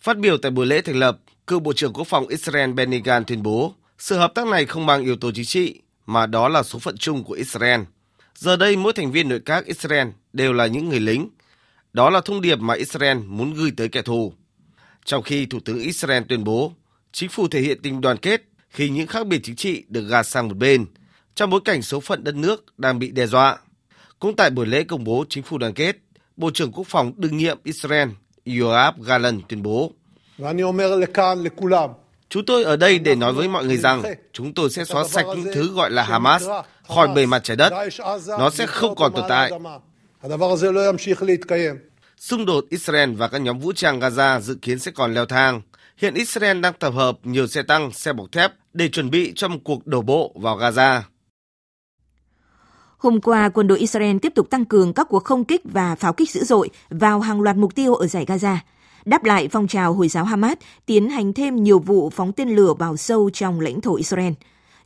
Phát 0.00 0.18
biểu 0.18 0.36
tại 0.38 0.50
buổi 0.50 0.66
lễ 0.66 0.80
thành 0.80 0.96
lập, 0.96 1.18
cựu 1.46 1.60
Bộ 1.60 1.72
trưởng 1.72 1.92
Quốc 1.92 2.06
phòng 2.06 2.28
Israel 2.28 2.72
Benny 2.72 3.00
Gantz 3.00 3.24
tuyên 3.24 3.42
bố 3.42 3.72
sự 3.98 4.18
hợp 4.18 4.32
tác 4.34 4.46
này 4.46 4.66
không 4.66 4.86
mang 4.86 5.04
yếu 5.04 5.16
tố 5.16 5.30
chính 5.34 5.44
trị, 5.44 5.80
mà 6.06 6.26
đó 6.26 6.48
là 6.48 6.62
số 6.62 6.78
phận 6.78 6.96
chung 6.96 7.24
của 7.24 7.34
Israel. 7.34 7.80
Giờ 8.34 8.56
đây 8.56 8.76
mỗi 8.76 8.92
thành 8.92 9.12
viên 9.12 9.28
nội 9.28 9.40
các 9.44 9.64
Israel 9.64 10.08
đều 10.32 10.52
là 10.52 10.66
những 10.66 10.88
người 10.88 11.00
lính. 11.00 11.28
Đó 11.92 12.10
là 12.10 12.20
thông 12.24 12.40
điệp 12.40 12.56
mà 12.56 12.74
Israel 12.74 13.18
muốn 13.18 13.54
gửi 13.54 13.70
tới 13.76 13.88
kẻ 13.88 14.02
thù. 14.02 14.32
Trong 15.04 15.22
khi 15.22 15.46
Thủ 15.46 15.60
tướng 15.64 15.78
Israel 15.78 16.22
tuyên 16.28 16.44
bố 16.44 16.72
chính 17.12 17.28
phủ 17.28 17.48
thể 17.48 17.60
hiện 17.60 17.78
tình 17.82 18.00
đoàn 18.00 18.16
kết 18.16 18.42
khi 18.70 18.90
những 18.90 19.06
khác 19.06 19.26
biệt 19.26 19.40
chính 19.42 19.56
trị 19.56 19.84
được 19.88 20.02
gạt 20.02 20.22
sang 20.22 20.48
một 20.48 20.56
bên, 20.56 20.86
trong 21.34 21.50
bối 21.50 21.60
cảnh 21.64 21.82
số 21.82 22.00
phận 22.00 22.24
đất 22.24 22.34
nước 22.34 22.78
đang 22.78 22.98
bị 22.98 23.10
đe 23.10 23.26
dọa. 23.26 23.58
Cũng 24.18 24.36
tại 24.36 24.50
buổi 24.50 24.66
lễ 24.66 24.82
công 24.82 25.04
bố 25.04 25.24
chính 25.28 25.42
phủ 25.42 25.58
đoàn 25.58 25.74
kết, 25.74 25.96
Bộ 26.36 26.50
trưởng 26.54 26.72
Quốc 26.72 26.86
phòng 26.86 27.12
đương 27.16 27.36
nhiệm 27.36 27.58
Israel 27.64 28.08
Yoav 28.46 28.94
Gallant 29.00 29.48
tuyên 29.48 29.62
bố 29.62 29.92
Chúng 32.28 32.44
tôi 32.46 32.64
ở 32.64 32.76
đây 32.76 32.98
để 32.98 33.14
nói 33.14 33.32
với 33.32 33.48
mọi 33.48 33.64
người 33.64 33.76
rằng 33.76 34.02
chúng 34.32 34.54
tôi 34.54 34.70
sẽ 34.70 34.84
xóa 34.84 35.04
sạch 35.08 35.26
những 35.26 35.54
thứ 35.54 35.74
gọi 35.74 35.90
là 35.90 36.02
Hamas 36.02 36.48
khỏi 36.88 37.08
bề 37.08 37.26
mặt 37.26 37.44
trái 37.44 37.56
đất. 37.56 37.72
Nó 38.28 38.50
sẽ 38.50 38.66
không 38.66 38.94
còn 38.94 39.12
tồn 39.12 39.24
tại. 39.28 39.52
Xung 42.20 42.46
đột 42.46 42.64
Israel 42.68 43.14
và 43.14 43.28
các 43.28 43.38
nhóm 43.38 43.58
vũ 43.58 43.72
trang 43.72 44.00
Gaza 44.00 44.40
dự 44.40 44.54
kiến 44.54 44.78
sẽ 44.78 44.90
còn 44.90 45.14
leo 45.14 45.26
thang. 45.26 45.60
Hiện 45.96 46.14
Israel 46.14 46.60
đang 46.60 46.72
tập 46.78 46.90
hợp 46.90 47.18
nhiều 47.22 47.46
xe 47.46 47.62
tăng, 47.62 47.92
xe 47.92 48.12
bọc 48.12 48.32
thép 48.32 48.52
để 48.72 48.88
chuẩn 48.88 49.10
bị 49.10 49.32
cho 49.36 49.48
một 49.48 49.58
cuộc 49.64 49.86
đổ 49.86 50.02
bộ 50.02 50.32
vào 50.34 50.58
Gaza. 50.58 51.00
Hôm 52.96 53.20
qua, 53.20 53.48
quân 53.48 53.68
đội 53.68 53.78
Israel 53.78 54.16
tiếp 54.22 54.32
tục 54.34 54.50
tăng 54.50 54.64
cường 54.64 54.92
các 54.92 55.06
cuộc 55.10 55.24
không 55.24 55.44
kích 55.44 55.60
và 55.64 55.94
pháo 55.94 56.12
kích 56.12 56.30
dữ 56.30 56.44
dội 56.44 56.70
vào 56.90 57.20
hàng 57.20 57.40
loạt 57.40 57.56
mục 57.56 57.74
tiêu 57.74 57.94
ở 57.94 58.06
giải 58.06 58.24
Gaza. 58.24 58.56
Đáp 59.04 59.24
lại 59.24 59.48
phong 59.48 59.66
trào 59.68 59.92
Hồi 59.92 60.08
giáo 60.08 60.24
Hamas 60.24 60.58
tiến 60.86 61.10
hành 61.10 61.32
thêm 61.32 61.62
nhiều 61.62 61.78
vụ 61.78 62.10
phóng 62.10 62.32
tên 62.32 62.48
lửa 62.48 62.74
vào 62.78 62.96
sâu 62.96 63.30
trong 63.32 63.60
lãnh 63.60 63.80
thổ 63.80 63.96
Israel. 63.96 64.32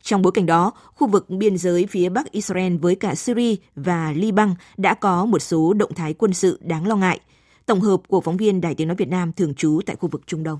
Trong 0.05 0.21
bối 0.21 0.31
cảnh 0.31 0.45
đó, 0.45 0.71
khu 0.95 1.07
vực 1.07 1.29
biên 1.29 1.57
giới 1.57 1.85
phía 1.89 2.09
bắc 2.09 2.31
Israel 2.31 2.77
với 2.77 2.95
cả 2.95 3.15
Syria 3.15 3.55
và 3.75 4.13
Liban 4.15 4.55
đã 4.77 4.93
có 4.93 5.25
một 5.25 5.39
số 5.39 5.73
động 5.73 5.93
thái 5.93 6.13
quân 6.13 6.33
sự 6.33 6.59
đáng 6.61 6.87
lo 6.87 6.95
ngại. 6.95 7.19
Tổng 7.65 7.81
hợp 7.81 7.97
của 8.07 8.21
phóng 8.21 8.37
viên 8.37 8.61
Đài 8.61 8.75
Tiếng 8.75 8.87
Nói 8.87 8.95
Việt 8.95 9.07
Nam 9.07 9.33
thường 9.33 9.55
trú 9.55 9.81
tại 9.85 9.95
khu 9.95 10.09
vực 10.09 10.21
Trung 10.27 10.43
Đông. 10.43 10.59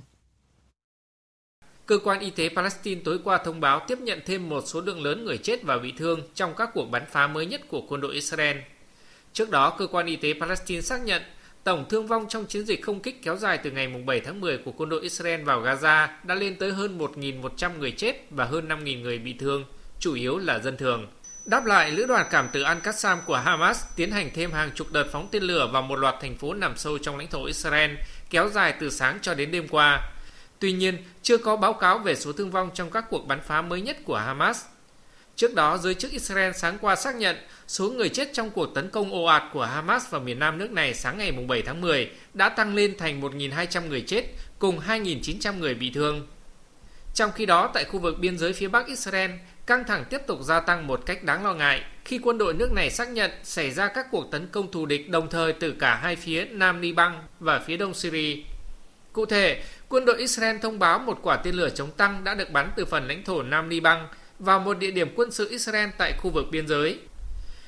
Cơ 1.86 1.98
quan 2.04 2.20
y 2.20 2.30
tế 2.30 2.50
Palestine 2.56 3.02
tối 3.06 3.20
qua 3.24 3.38
thông 3.46 3.60
báo 3.60 3.82
tiếp 3.88 4.00
nhận 4.00 4.20
thêm 4.26 4.50
một 4.50 4.64
số 4.66 4.82
lượng 4.82 5.04
lớn 5.04 5.26
người 5.26 5.38
chết 5.38 5.64
và 5.64 5.78
bị 5.78 5.94
thương 5.98 6.20
trong 6.34 6.54
các 6.58 6.70
cuộc 6.74 6.86
bắn 6.86 7.04
phá 7.12 7.28
mới 7.28 7.46
nhất 7.46 7.62
của 7.70 7.82
quân 7.90 8.02
đội 8.02 8.14
Israel. 8.14 8.58
Trước 9.34 9.50
đó, 9.50 9.76
cơ 9.78 9.88
quan 9.88 10.06
y 10.06 10.16
tế 10.16 10.34
Palestine 10.40 10.82
xác 10.82 11.06
nhận 11.06 11.22
tổng 11.66 11.86
thương 11.90 12.08
vong 12.08 12.26
trong 12.30 12.46
chiến 12.46 12.66
dịch 12.66 12.82
không 12.82 13.00
kích 13.00 13.24
kéo 13.24 13.38
dài 13.38 13.58
từ 13.58 13.72
ngày 13.72 13.88
7 14.06 14.20
tháng 14.20 14.42
10 14.42 14.58
của 14.58 14.72
quân 14.72 14.90
đội 14.90 15.02
Israel 15.02 15.44
vào 15.44 15.62
Gaza 15.62 16.08
đã 16.24 16.36
lên 16.36 16.56
tới 16.56 16.72
hơn 16.72 16.98
1.100 16.98 17.80
người 17.80 17.92
chết 17.92 18.28
và 18.30 18.46
hơn 18.46 18.68
5.000 18.68 19.02
người 19.02 19.20
bị 19.20 19.34
thương, 19.34 19.66
chủ 20.00 20.14
yếu 20.14 20.38
là 20.38 20.60
dân 20.60 20.78
thường. 20.78 21.08
Đáp 21.46 21.66
lại, 21.66 21.92
lữ 21.92 22.06
đoàn 22.06 22.28
cảm 22.32 22.50
tử 22.54 22.64
Al-Qassam 22.64 23.18
của 23.26 23.36
Hamas 23.36 23.84
tiến 23.96 24.12
hành 24.12 24.30
thêm 24.34 24.52
hàng 24.52 24.72
chục 24.76 24.88
đợt 24.92 25.08
phóng 25.12 25.28
tên 25.32 25.44
lửa 25.44 25.70
vào 25.74 25.82
một 25.82 25.96
loạt 25.96 26.16
thành 26.22 26.36
phố 26.36 26.54
nằm 26.54 26.78
sâu 26.78 26.98
trong 26.98 27.18
lãnh 27.18 27.28
thổ 27.28 27.46
Israel, 27.46 27.92
kéo 28.30 28.50
dài 28.50 28.74
từ 28.80 28.90
sáng 28.90 29.20
cho 29.22 29.34
đến 29.34 29.52
đêm 29.52 29.68
qua. 29.68 30.12
Tuy 30.60 30.72
nhiên, 30.72 30.98
chưa 31.22 31.38
có 31.38 31.56
báo 31.56 31.74
cáo 31.74 31.98
về 31.98 32.16
số 32.16 32.32
thương 32.32 32.52
vong 32.52 32.70
trong 32.74 32.92
các 32.92 33.06
cuộc 33.10 33.28
bắn 33.28 33.42
phá 33.42 33.62
mới 33.62 33.82
nhất 33.82 33.98
của 34.06 34.18
Hamas. 34.18 34.66
Trước 35.36 35.54
đó, 35.54 35.78
giới 35.78 35.94
chức 35.94 36.12
Israel 36.12 36.52
sáng 36.56 36.78
qua 36.82 36.96
xác 36.96 37.16
nhận 37.16 37.36
số 37.68 37.90
người 37.90 38.10
chết 38.10 38.30
trong 38.34 38.50
cuộc 38.50 38.66
tấn 38.76 38.90
công 38.90 39.12
ồ 39.12 39.24
ạt 39.24 39.44
của 39.54 39.66
Hamas 39.66 40.10
vào 40.10 40.22
miền 40.22 40.40
nam 40.40 40.58
nước 40.58 40.72
này 40.72 40.94
sáng 40.94 41.18
ngày 41.18 41.32
7 41.32 41.62
tháng 41.62 41.82
10 41.82 42.10
đã 42.34 42.50
tăng 42.50 42.76
lên 42.76 42.98
thành 42.98 43.22
1.200 43.22 43.88
người 43.88 44.02
chết 44.02 44.26
cùng 44.60 44.80
2.900 44.80 45.60
người 45.60 45.74
bị 45.74 45.92
thương. 45.94 46.28
Trong 47.14 47.32
khi 47.32 47.46
đó, 47.46 47.72
tại 47.74 47.84
khu 47.84 48.00
vực 48.00 48.20
biên 48.20 48.38
giới 48.38 48.54
phía 48.54 48.68
bắc 48.68 48.88
Israel, 48.88 49.32
căng 49.66 49.84
thẳng 49.84 50.06
tiếp 50.10 50.22
tục 50.28 50.40
gia 50.42 50.60
tăng 50.60 50.88
một 50.88 51.06
cách 51.06 51.24
đáng 51.24 51.44
lo 51.44 51.54
ngại 51.54 51.82
khi 52.06 52.20
quân 52.24 52.38
đội 52.38 52.54
nước 52.54 52.72
này 52.72 52.92
xác 52.92 53.10
nhận 53.10 53.32
xảy 53.44 53.72
ra 53.72 53.88
các 53.88 54.08
cuộc 54.12 54.32
tấn 54.32 54.48
công 54.48 54.72
thù 54.72 54.86
địch 54.86 55.10
đồng 55.10 55.30
thời 55.30 55.54
từ 55.54 55.72
cả 55.72 55.96
hai 55.96 56.16
phía 56.16 56.46
Nam 56.46 56.82
Liban 56.82 57.14
và 57.40 57.60
phía 57.60 57.78
đông 57.78 57.94
Syria. 57.94 58.44
Cụ 59.14 59.26
thể, 59.26 59.64
quân 59.90 60.06
đội 60.06 60.18
Israel 60.18 60.58
thông 60.62 60.80
báo 60.80 61.00
một 61.00 61.20
quả 61.22 61.36
tên 61.36 61.56
lửa 61.56 61.70
chống 61.70 61.92
tăng 61.92 62.24
đã 62.24 62.36
được 62.36 62.52
bắn 62.52 62.72
từ 62.76 62.86
phần 62.86 63.08
lãnh 63.08 63.24
thổ 63.24 63.44
Nam 63.44 63.70
Liban 63.70 64.08
vào 64.40 64.60
một 64.60 64.78
địa 64.80 64.92
điểm 64.92 65.14
quân 65.16 65.32
sự 65.32 65.50
Israel 65.50 65.90
tại 65.98 66.14
khu 66.18 66.30
vực 66.30 66.46
biên 66.52 66.68
giới. 66.68 67.00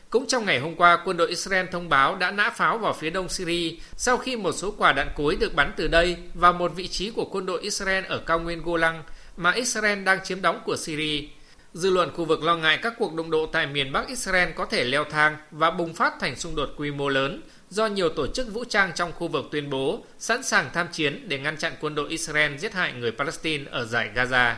Cũng 0.10 0.28
trong 0.28 0.46
ngày 0.46 0.60
hôm 0.60 0.76
qua, 0.76 1.02
quân 1.06 1.18
đội 1.18 1.30
Israel 1.30 1.66
thông 1.72 1.90
báo 1.90 2.16
đã 2.16 2.32
nã 2.32 2.50
pháo 2.50 2.78
vào 2.78 2.94
phía 2.94 3.10
đông 3.10 3.30
Syria 3.30 3.76
sau 3.98 4.18
khi 4.18 4.36
một 4.36 4.52
số 4.52 4.74
quả 4.78 4.94
đạn 4.94 5.08
cối 5.16 5.36
được 5.36 5.56
bắn 5.56 5.74
từ 5.78 5.88
đây 5.88 6.18
vào 6.34 6.54
một 6.54 6.72
vị 6.76 6.88
trí 6.88 7.12
của 7.12 7.26
quân 7.26 7.46
đội 7.46 7.62
Israel 7.62 8.06
ở 8.06 8.18
cao 8.18 8.40
nguyên 8.40 8.62
Golan 8.64 9.04
mà 9.38 9.52
Israel 9.52 10.04
đang 10.04 10.20
chiếm 10.24 10.42
đóng 10.42 10.60
của 10.66 10.76
Syria. 10.78 11.28
Dư 11.74 11.90
luận 11.90 12.12
khu 12.16 12.26
vực 12.26 12.44
lo 12.44 12.56
ngại 12.56 12.80
các 12.82 12.94
cuộc 12.98 13.14
đụng 13.14 13.32
độ 13.32 13.46
tại 13.46 13.68
miền 13.68 13.92
Bắc 13.92 14.08
Israel 14.08 14.52
có 14.52 14.66
thể 14.66 14.84
leo 14.84 15.04
thang 15.04 15.38
và 15.52 15.72
bùng 15.72 15.94
phát 15.94 16.14
thành 16.20 16.36
xung 16.36 16.56
đột 16.56 16.70
quy 16.78 16.92
mô 16.92 17.10
lớn 17.10 17.42
do 17.70 17.88
nhiều 17.88 18.10
tổ 18.10 18.28
chức 18.28 18.54
vũ 18.54 18.64
trang 18.70 18.92
trong 18.96 19.12
khu 19.12 19.28
vực 19.28 19.46
tuyên 19.52 19.70
bố 19.70 20.04
sẵn 20.20 20.44
sàng 20.44 20.70
tham 20.74 20.88
chiến 20.92 21.30
để 21.30 21.40
ngăn 21.40 21.58
chặn 21.58 21.74
quân 21.82 21.96
đội 21.96 22.10
Israel 22.10 22.58
giết 22.58 22.74
hại 22.74 22.94
người 22.94 23.12
Palestine 23.12 23.66
ở 23.72 23.86
giải 23.86 24.10
Gaza. 24.16 24.56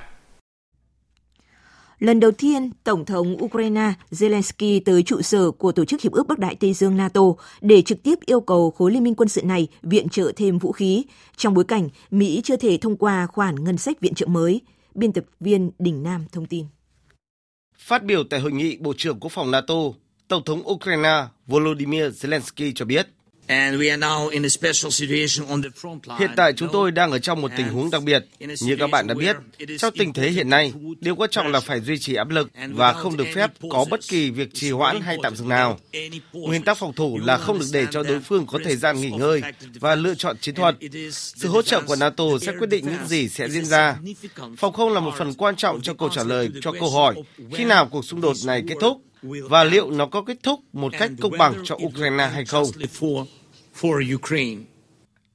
Lần 2.00 2.20
đầu 2.20 2.32
tiên, 2.32 2.72
Tổng 2.84 3.06
thống 3.06 3.44
Ukraine 3.44 3.94
Zelensky 4.12 4.82
tới 4.86 5.04
trụ 5.04 5.22
sở 5.22 5.52
của 5.52 5.72
Tổ 5.72 5.86
chức 5.86 6.02
Hiệp 6.02 6.12
ước 6.12 6.28
Bắc 6.28 6.40
Đại 6.40 6.56
Tây 6.56 6.74
Dương 6.74 6.98
NATO 6.98 7.22
để 7.62 7.82
trực 7.82 8.04
tiếp 8.04 8.20
yêu 8.26 8.42
cầu 8.42 8.72
khối 8.72 8.92
liên 8.92 9.04
minh 9.04 9.16
quân 9.16 9.30
sự 9.30 9.42
này 9.44 9.68
viện 9.82 10.10
trợ 10.10 10.32
thêm 10.36 10.58
vũ 10.58 10.72
khí, 10.72 11.06
trong 11.38 11.54
bối 11.54 11.64
cảnh 11.64 11.90
Mỹ 12.12 12.42
chưa 12.44 12.56
thể 12.58 12.78
thông 12.78 12.98
qua 12.98 13.28
khoản 13.28 13.64
ngân 13.64 13.78
sách 13.78 14.00
viện 14.00 14.14
trợ 14.14 14.26
mới. 14.26 14.62
Biên 14.96 15.14
tập 15.14 15.24
viên 15.40 15.72
Đình 15.80 16.04
Nam 16.04 16.26
thông 16.32 16.46
tin. 16.46 16.66
Phát 17.78 18.04
biểu 18.04 18.24
tại 18.24 18.40
hội 18.40 18.52
nghị 18.52 18.78
Bộ 18.78 18.94
trưởng 18.98 19.20
Quốc 19.20 19.32
phòng 19.32 19.52
NATO, 19.52 19.76
Tổng 20.28 20.44
thống 20.46 20.68
Ukraine 20.70 21.24
Volodymyr 21.48 22.04
Zelensky 22.04 22.72
cho 22.76 22.86
biết 22.86 23.08
Hiện 26.20 26.30
tại 26.36 26.54
chúng 26.54 26.70
tôi 26.72 26.92
đang 26.92 27.12
ở 27.12 27.20
trong 27.20 27.42
một 27.42 27.52
tình 27.58 27.68
huống 27.68 27.92
đặc 27.92 28.04
biệt. 28.04 28.26
Như 28.62 28.76
các 28.80 28.88
bạn 28.88 29.08
đã 29.08 29.14
biết, 29.14 29.36
trong 29.78 29.94
tình 29.98 30.14
thế 30.14 30.30
hiện 30.30 30.50
nay, 30.50 30.74
điều 31.00 31.16
quan 31.16 31.30
trọng 31.30 31.48
là 31.48 31.60
phải 31.60 31.82
duy 31.82 31.98
trì 31.98 32.16
áp 32.16 32.30
lực 32.30 32.50
và 32.70 32.94
không 32.94 33.18
được 33.18 33.28
phép 33.36 33.52
có 33.70 33.86
bất 33.90 34.00
kỳ 34.08 34.32
việc 34.32 34.54
trì 34.54 34.72
hoãn 34.72 35.02
hay 35.02 35.18
tạm 35.24 35.36
dừng 35.36 35.50
nào. 35.50 35.80
Nguyên 36.34 36.64
tắc 36.64 36.78
phòng 36.78 36.94
thủ 36.94 37.20
là 37.24 37.38
không 37.38 37.60
được 37.60 37.66
để 37.74 37.86
cho 37.92 38.04
đối 38.04 38.20
phương 38.20 38.46
có 38.46 38.60
thời 38.64 38.76
gian 38.76 39.02
nghỉ 39.02 39.10
ngơi 39.10 39.42
và 39.80 39.96
lựa 39.96 40.16
chọn 40.16 40.38
chiến 40.38 40.56
thuật. 40.56 40.76
Sự 41.12 41.48
hỗ 41.48 41.62
trợ 41.62 41.82
của 41.82 41.96
NATO 41.96 42.24
sẽ 42.42 42.52
quyết 42.60 42.70
định 42.70 42.86
những 42.86 43.08
gì 43.08 43.30
sẽ 43.30 43.50
diễn 43.50 43.66
ra. 43.66 43.98
Phòng 44.58 44.74
không 44.74 44.94
là 44.94 45.00
một 45.00 45.14
phần 45.18 45.34
quan 45.34 45.56
trọng 45.56 45.82
cho 45.82 45.94
câu 45.94 46.10
trả 46.10 46.24
lời 46.24 46.50
cho 46.62 46.72
câu 46.72 46.90
hỏi 46.90 47.16
khi 47.54 47.66
nào 47.66 47.88
cuộc 47.92 48.06
xung 48.06 48.22
đột 48.22 48.36
này 48.46 48.64
kết 48.68 48.76
thúc 48.82 49.02
và 49.24 49.64
liệu 49.64 49.92
nó 49.92 50.06
có 50.06 50.22
kết 50.22 50.38
thúc 50.44 50.60
một 50.74 50.94
cách 51.00 51.12
công 51.22 51.38
bằng 51.38 51.54
cho 51.64 51.78
Ukraine 51.86 52.30
hay 52.34 52.46
không 52.46 52.66
for 53.80 54.16
Ukraine. 54.16 54.62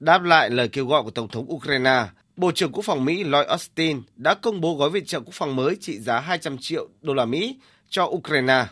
Đáp 0.00 0.22
lại 0.22 0.50
lời 0.50 0.68
kêu 0.68 0.86
gọi 0.86 1.02
của 1.02 1.10
Tổng 1.10 1.28
thống 1.28 1.52
Ukraine, 1.52 2.04
Bộ 2.36 2.52
trưởng 2.52 2.72
Quốc 2.72 2.84
phòng 2.84 3.04
Mỹ 3.04 3.24
Lloyd 3.24 3.46
Austin 3.46 4.02
đã 4.16 4.34
công 4.34 4.60
bố 4.60 4.74
gói 4.74 4.90
viện 4.90 5.04
trợ 5.04 5.20
quốc 5.20 5.34
phòng 5.34 5.56
mới 5.56 5.76
trị 5.80 5.98
giá 5.98 6.20
200 6.20 6.56
triệu 6.58 6.88
đô 7.00 7.14
la 7.14 7.24
Mỹ 7.24 7.56
cho 7.88 8.04
Ukraine, 8.04 8.66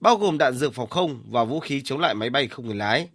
bao 0.00 0.16
gồm 0.16 0.38
đạn 0.38 0.54
dược 0.54 0.74
phòng 0.74 0.90
không 0.90 1.22
và 1.30 1.44
vũ 1.44 1.60
khí 1.60 1.82
chống 1.84 2.00
lại 2.00 2.14
máy 2.14 2.30
bay 2.30 2.46
không 2.46 2.66
người 2.66 2.74
lái. 2.74 3.08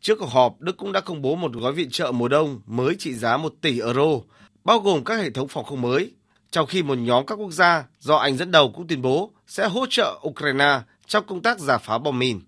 Trước 0.00 0.18
cuộc 0.18 0.30
họp, 0.30 0.60
Đức 0.60 0.76
cũng 0.76 0.92
đã 0.92 1.00
công 1.00 1.22
bố 1.22 1.34
một 1.34 1.52
gói 1.52 1.72
viện 1.72 1.90
trợ 1.90 2.12
mùa 2.12 2.28
đông 2.28 2.60
mới 2.66 2.94
trị 2.98 3.14
giá 3.14 3.36
1 3.36 3.54
tỷ 3.60 3.80
euro, 3.80 4.20
bao 4.64 4.78
gồm 4.78 5.04
các 5.04 5.14
hệ 5.14 5.30
thống 5.30 5.48
phòng 5.48 5.64
không 5.64 5.80
mới, 5.80 6.12
trong 6.50 6.66
khi 6.66 6.82
một 6.82 6.98
nhóm 6.98 7.26
các 7.26 7.34
quốc 7.34 7.52
gia 7.52 7.84
do 7.98 8.16
Anh 8.16 8.36
dẫn 8.36 8.50
đầu 8.50 8.72
cũng 8.74 8.86
tuyên 8.86 9.02
bố 9.02 9.30
sẽ 9.46 9.68
hỗ 9.68 9.86
trợ 9.90 10.20
Ukraine 10.28 10.80
trong 11.06 11.26
công 11.26 11.42
tác 11.42 11.58
giả 11.58 11.78
phá 11.78 11.98
bom 11.98 12.18
mìn. 12.18 12.40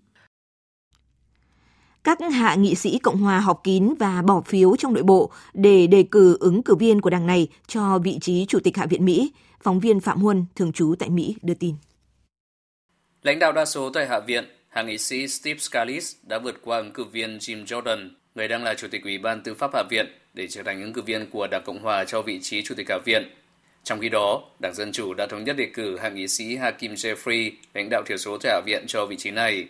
Các 2.05 2.19
hạ 2.33 2.55
nghị 2.55 2.75
sĩ 2.75 2.99
Cộng 3.03 3.17
hòa 3.17 3.39
họp 3.39 3.63
kín 3.63 3.93
và 3.99 4.21
bỏ 4.21 4.41
phiếu 4.41 4.75
trong 4.75 4.93
nội 4.93 5.03
bộ 5.03 5.31
để 5.53 5.87
đề 5.87 6.03
cử 6.11 6.37
ứng 6.39 6.63
cử 6.63 6.75
viên 6.75 7.01
của 7.01 7.09
đảng 7.09 7.27
này 7.27 7.47
cho 7.67 7.99
vị 8.03 8.17
trí 8.21 8.45
Chủ 8.45 8.59
tịch 8.59 8.77
Hạ 8.77 8.85
viện 8.85 9.05
Mỹ. 9.05 9.31
Phóng 9.63 9.79
viên 9.79 9.99
Phạm 9.99 10.21
Huân, 10.21 10.45
thường 10.55 10.71
trú 10.73 10.95
tại 10.99 11.09
Mỹ, 11.09 11.35
đưa 11.41 11.53
tin. 11.53 11.75
Lãnh 13.23 13.39
đạo 13.39 13.51
đa 13.51 13.65
số 13.65 13.89
tại 13.89 14.07
Hạ 14.07 14.19
viện, 14.19 14.45
hạ 14.69 14.81
nghị 14.81 14.97
sĩ 14.97 15.27
Steve 15.27 15.59
Scalise 15.59 16.17
đã 16.23 16.39
vượt 16.39 16.61
qua 16.63 16.77
ứng 16.77 16.91
cử 16.91 17.03
viên 17.03 17.37
Jim 17.37 17.65
Jordan, 17.65 18.09
người 18.35 18.47
đang 18.47 18.63
là 18.63 18.73
Chủ 18.73 18.87
tịch 18.91 19.03
Ủy 19.03 19.17
ban 19.17 19.43
Tư 19.43 19.53
pháp 19.53 19.71
Hạ 19.73 19.83
viện, 19.89 20.05
để 20.33 20.47
trở 20.47 20.63
thành 20.63 20.81
ứng 20.81 20.93
cử 20.93 21.01
viên 21.01 21.29
của 21.29 21.47
Đảng 21.51 21.63
Cộng 21.65 21.83
hòa 21.83 22.05
cho 22.05 22.21
vị 22.21 22.39
trí 22.41 22.61
Chủ 22.63 22.75
tịch 22.75 22.89
Hạ 22.89 22.97
viện. 23.05 23.23
Trong 23.83 23.99
khi 23.99 24.09
đó, 24.09 24.41
Đảng 24.59 24.73
Dân 24.73 24.91
Chủ 24.91 25.13
đã 25.13 25.27
thống 25.27 25.43
nhất 25.43 25.57
đề 25.57 25.69
cử 25.73 25.97
hạ 25.97 26.09
nghị 26.09 26.27
sĩ 26.27 26.55
Hakim 26.55 26.93
Jeffrey, 26.93 27.51
lãnh 27.73 27.89
đạo 27.89 28.03
thiểu 28.05 28.17
số 28.17 28.37
tại 28.37 28.51
Hạ 28.53 28.61
viện 28.65 28.83
cho 28.87 29.05
vị 29.05 29.15
trí 29.15 29.31
này. 29.31 29.67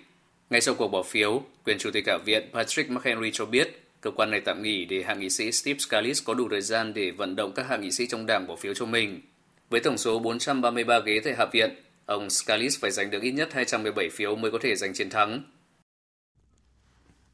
Ngay 0.49 0.62
sau 0.62 0.75
cuộc 0.75 0.88
bỏ 0.88 1.03
phiếu, 1.03 1.41
quyền 1.65 1.77
chủ 1.77 1.89
tịch 1.93 2.08
Hạ 2.08 2.17
viện 2.25 2.49
Patrick 2.53 2.91
McHenry 2.91 3.29
cho 3.34 3.45
biết 3.45 3.81
cơ 4.05 4.12
quan 4.12 4.31
này 4.31 4.41
tạm 4.41 4.63
nghỉ 4.63 4.86
để 4.86 5.03
hạ 5.03 5.15
nghị 5.15 5.29
sĩ 5.29 5.51
Steve 5.51 5.79
Scalise 5.79 6.23
có 6.25 6.34
đủ 6.34 6.47
thời 6.51 6.62
gian 6.62 6.93
để 6.93 7.12
vận 7.12 7.36
động 7.36 7.51
các 7.55 7.65
hạ 7.69 7.77
nghị 7.77 7.91
sĩ 7.91 8.08
trong 8.08 8.25
đảng 8.25 8.47
bỏ 8.47 8.55
phiếu 8.55 8.73
cho 8.73 8.86
mình. 8.86 9.21
Với 9.69 9.79
tổng 9.79 9.97
số 9.97 10.19
433 10.19 10.99
ghế 10.99 11.21
tại 11.23 11.36
Hạ 11.38 11.45
viện, 11.53 11.69
ông 12.05 12.29
Scalise 12.29 12.77
phải 12.81 12.91
giành 12.91 13.10
được 13.10 13.21
ít 13.21 13.31
nhất 13.31 13.53
217 13.53 14.10
phiếu 14.10 14.36
mới 14.36 14.51
có 14.51 14.58
thể 14.62 14.75
giành 14.75 14.93
chiến 14.93 15.10
thắng. 15.10 15.43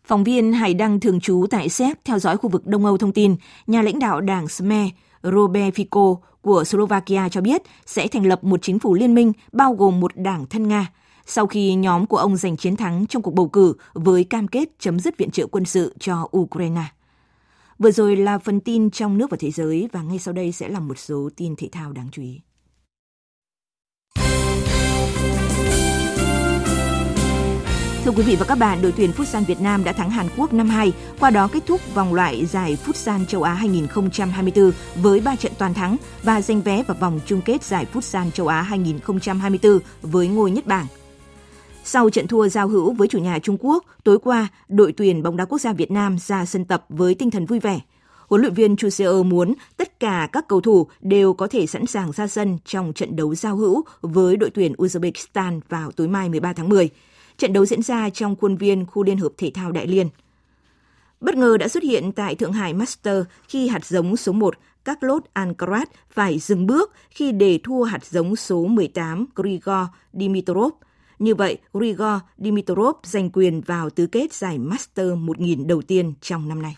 Phóng 0.04 0.24
viên 0.24 0.54
Hải 0.54 0.74
Đăng 0.74 1.00
thường 1.00 1.20
trú 1.20 1.46
tại 1.50 1.70
Séc 1.70 1.98
theo 2.06 2.20
dõi 2.20 2.38
khu 2.38 2.50
vực 2.50 2.68
Đông 2.68 2.86
Âu 2.86 2.98
thông 2.98 3.14
tin, 3.14 3.36
nhà 3.68 3.82
lãnh 3.82 4.00
đạo 4.00 4.22
đảng 4.22 4.48
SME 4.48 4.90
Robert 5.24 5.76
Fico 5.76 6.18
của 6.42 6.64
Slovakia 6.64 7.30
cho 7.30 7.42
biết 7.42 7.62
sẽ 7.86 8.08
thành 8.08 8.26
lập 8.26 8.44
một 8.44 8.62
chính 8.62 8.80
phủ 8.80 8.94
liên 8.94 9.16
minh 9.16 9.34
bao 9.52 9.74
gồm 9.74 10.00
một 10.00 10.12
đảng 10.16 10.46
thân 10.46 10.68
Nga– 10.68 10.88
sau 11.26 11.48
khi 11.48 11.74
nhóm 11.74 12.06
của 12.06 12.18
ông 12.18 12.38
giành 12.38 12.58
chiến 12.58 12.76
thắng 12.76 13.06
trong 13.08 13.22
cuộc 13.22 13.34
bầu 13.34 13.48
cử 13.48 13.74
với 13.94 14.24
cam 14.24 14.48
kết 14.48 14.70
chấm 14.80 15.00
dứt 15.00 15.18
viện 15.18 15.32
trợ 15.32 15.48
quân 15.48 15.66
sự 15.66 15.96
cho 16.00 16.28
Ukraine. 16.38 16.84
Vừa 17.80 17.92
rồi 17.92 18.16
là 18.16 18.38
phần 18.38 18.60
tin 18.60 18.90
trong 18.90 19.18
nước 19.18 19.30
và 19.30 19.38
thế 19.40 19.52
giới 19.52 19.90
và 19.92 20.02
ngay 20.02 20.20
sau 20.20 20.34
đây 20.34 20.52
sẽ 20.52 20.70
là 20.70 20.80
một 20.80 21.00
số 21.00 21.30
tin 21.36 21.56
thể 21.56 21.70
thao 21.72 21.92
đáng 21.92 22.10
chú 22.12 22.22
ý. 22.22 22.42
Thưa 28.06 28.12
quý 28.12 28.24
vị 28.24 28.36
và 28.36 28.46
các 28.46 28.58
bạn, 28.58 28.82
đội 28.82 28.94
tuyển 28.98 29.12
Futsal 29.12 29.46
Việt 29.46 29.62
Nam 29.62 29.84
đã 29.84 29.92
thắng 29.92 30.10
Hàn 30.10 30.28
Quốc 30.38 30.54
5-2, 30.54 30.92
qua 31.20 31.30
đó 31.30 31.48
kết 31.48 31.64
thúc 31.66 31.82
vòng 31.96 32.14
loại 32.14 32.46
giải 32.46 32.78
Futsal 32.86 33.26
châu 33.26 33.44
Á 33.44 33.54
2024 33.54 34.72
với 34.96 35.20
3 35.20 35.36
trận 35.36 35.52
toàn 35.58 35.74
thắng 35.74 35.98
và 36.24 36.42
giành 36.42 36.62
vé 36.62 36.84
vào 36.84 36.98
vòng 37.00 37.20
chung 37.26 37.42
kết 37.42 37.64
giải 37.64 37.86
Futsal 37.94 38.32
châu 38.32 38.48
Á 38.48 38.62
2024 38.62 39.80
với 40.02 40.28
ngôi 40.28 40.52
nhất 40.52 40.68
bảng. 40.68 40.88
Sau 41.84 42.10
trận 42.10 42.28
thua 42.28 42.48
giao 42.48 42.68
hữu 42.68 42.94
với 42.94 43.08
chủ 43.08 43.20
nhà 43.20 43.40
Trung 43.40 43.58
Quốc, 43.60 43.86
tối 44.04 44.20
qua, 44.20 44.48
đội 44.68 44.94
tuyển 44.98 45.24
bóng 45.24 45.38
đá 45.38 45.46
quốc 45.46 45.62
gia 45.62 45.74
Việt 45.74 45.92
Nam 45.92 46.18
ra 46.20 46.46
sân 46.46 46.66
tập 46.66 46.86
với 46.90 47.16
tinh 47.16 47.32
thần 47.32 47.46
vui 47.46 47.60
vẻ. 47.60 47.80
Huấn 48.30 48.42
luyện 48.42 48.54
viên 48.54 48.76
Chu 48.76 48.90
Seo 48.90 49.24
muốn 49.24 49.54
tất 49.78 50.00
cả 50.00 50.30
các 50.32 50.48
cầu 50.48 50.62
thủ 50.62 50.88
đều 51.02 51.34
có 51.34 51.48
thể 51.48 51.68
sẵn 51.68 51.86
sàng 51.86 52.12
ra 52.12 52.28
sân 52.28 52.58
trong 52.66 52.94
trận 52.94 53.16
đấu 53.16 53.36
giao 53.36 53.56
hữu 53.56 53.84
với 54.02 54.38
đội 54.38 54.50
tuyển 54.50 54.74
Uzbekistan 54.74 55.60
vào 55.70 55.92
tối 55.92 56.08
mai 56.08 56.30
13 56.30 56.54
tháng 56.54 56.70
10. 56.70 56.90
Trận 57.38 57.54
đấu 57.54 57.66
diễn 57.66 57.82
ra 57.82 58.10
trong 58.10 58.36
khuôn 58.36 58.56
viên 58.56 58.86
khu 58.86 59.04
Liên 59.04 59.18
hợp 59.18 59.32
Thể 59.38 59.52
thao 59.54 59.72
Đại 59.72 59.88
Liên. 59.88 60.10
bất 61.22 61.36
ngờ 61.36 61.58
đã 61.58 61.68
xuất 61.68 61.84
hiện 61.84 62.12
tại 62.12 62.36
Thượng 62.36 62.54
Hải 62.54 62.74
Master 62.74 63.24
khi 63.48 63.68
hạt 63.68 63.86
giống 63.86 64.18
số 64.18 64.32
1 64.32 64.56
các 64.86 65.04
lốt 65.04 65.24
Ankarat 65.34 65.90
phải 66.10 66.40
dừng 66.40 66.68
bước 66.68 66.92
khi 67.10 67.32
để 67.32 67.60
thua 67.64 67.84
hạt 67.84 68.06
giống 68.06 68.36
số 68.36 68.66
18 68.66 69.26
Grigor 69.36 69.88
Dimitrov. 70.14 70.74
Như 71.22 71.36
vậy, 71.36 71.58
Grigor 71.74 72.22
Dimitrov 72.38 72.96
giành 73.04 73.30
quyền 73.30 73.62
vào 73.62 73.90
tứ 73.90 74.08
kết 74.08 74.34
giải 74.34 74.60
Master 74.60 75.08
1000 75.18 75.68
đầu 75.68 75.82
tiên 75.82 76.14
trong 76.22 76.50
năm 76.50 76.62
nay. 76.62 76.76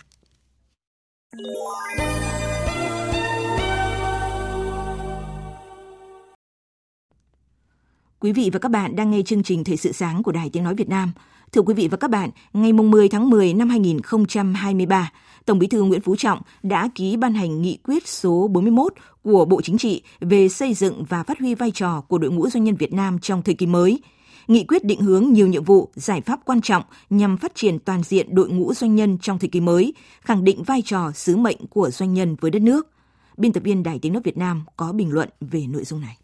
Quý 8.19 8.33
vị 8.33 8.49
và 8.53 8.59
các 8.59 8.69
bạn 8.69 8.95
đang 8.95 9.11
nghe 9.11 9.21
chương 9.25 9.43
trình 9.43 9.63
Thời 9.63 9.77
sự 9.77 9.91
sáng 9.91 10.23
của 10.23 10.31
Đài 10.31 10.49
Tiếng 10.49 10.63
Nói 10.63 10.75
Việt 10.75 10.89
Nam. 10.89 11.11
Thưa 11.51 11.61
quý 11.61 11.73
vị 11.73 11.87
và 11.87 11.97
các 11.97 12.09
bạn, 12.09 12.29
ngày 12.53 12.73
10 12.73 13.09
tháng 13.09 13.29
10 13.29 13.53
năm 13.53 13.69
2023, 13.69 15.11
Tổng 15.45 15.59
Bí 15.59 15.67
thư 15.67 15.83
Nguyễn 15.83 16.01
Phú 16.01 16.15
Trọng 16.15 16.41
đã 16.63 16.89
ký 16.95 17.17
ban 17.17 17.33
hành 17.33 17.61
nghị 17.61 17.77
quyết 17.83 18.07
số 18.07 18.47
41 18.47 18.93
của 19.21 19.45
Bộ 19.45 19.61
Chính 19.61 19.77
trị 19.77 20.03
về 20.19 20.49
xây 20.49 20.73
dựng 20.73 21.03
và 21.09 21.23
phát 21.23 21.39
huy 21.39 21.55
vai 21.55 21.71
trò 21.71 22.01
của 22.01 22.17
đội 22.17 22.31
ngũ 22.31 22.49
doanh 22.49 22.63
nhân 22.63 22.75
Việt 22.75 22.93
Nam 22.93 23.19
trong 23.19 23.41
thời 23.41 23.55
kỳ 23.55 23.65
mới. 23.65 23.99
Nghị 24.47 24.63
quyết 24.63 24.83
định 24.83 25.01
hướng 25.01 25.33
nhiều 25.33 25.47
nhiệm 25.47 25.63
vụ, 25.63 25.89
giải 25.95 26.21
pháp 26.21 26.39
quan 26.45 26.61
trọng 26.61 26.83
nhằm 27.09 27.37
phát 27.37 27.55
triển 27.55 27.79
toàn 27.79 28.03
diện 28.03 28.35
đội 28.35 28.49
ngũ 28.49 28.73
doanh 28.73 28.95
nhân 28.95 29.17
trong 29.21 29.39
thời 29.39 29.49
kỳ 29.49 29.59
mới, 29.59 29.93
khẳng 30.21 30.43
định 30.43 30.63
vai 30.63 30.81
trò, 30.85 31.11
sứ 31.11 31.37
mệnh 31.37 31.57
của 31.69 31.89
doanh 31.89 32.13
nhân 32.13 32.35
với 32.41 32.51
đất 32.51 32.61
nước. 32.61 32.89
Biên 33.37 33.53
tập 33.53 33.63
viên 33.63 33.83
Đài 33.83 33.99
Tiếng 33.99 34.13
Nói 34.13 34.21
Việt 34.25 34.37
Nam 34.37 34.63
có 34.77 34.91
bình 34.91 35.11
luận 35.11 35.29
về 35.41 35.67
nội 35.67 35.83
dung 35.83 36.01
này. 36.01 36.17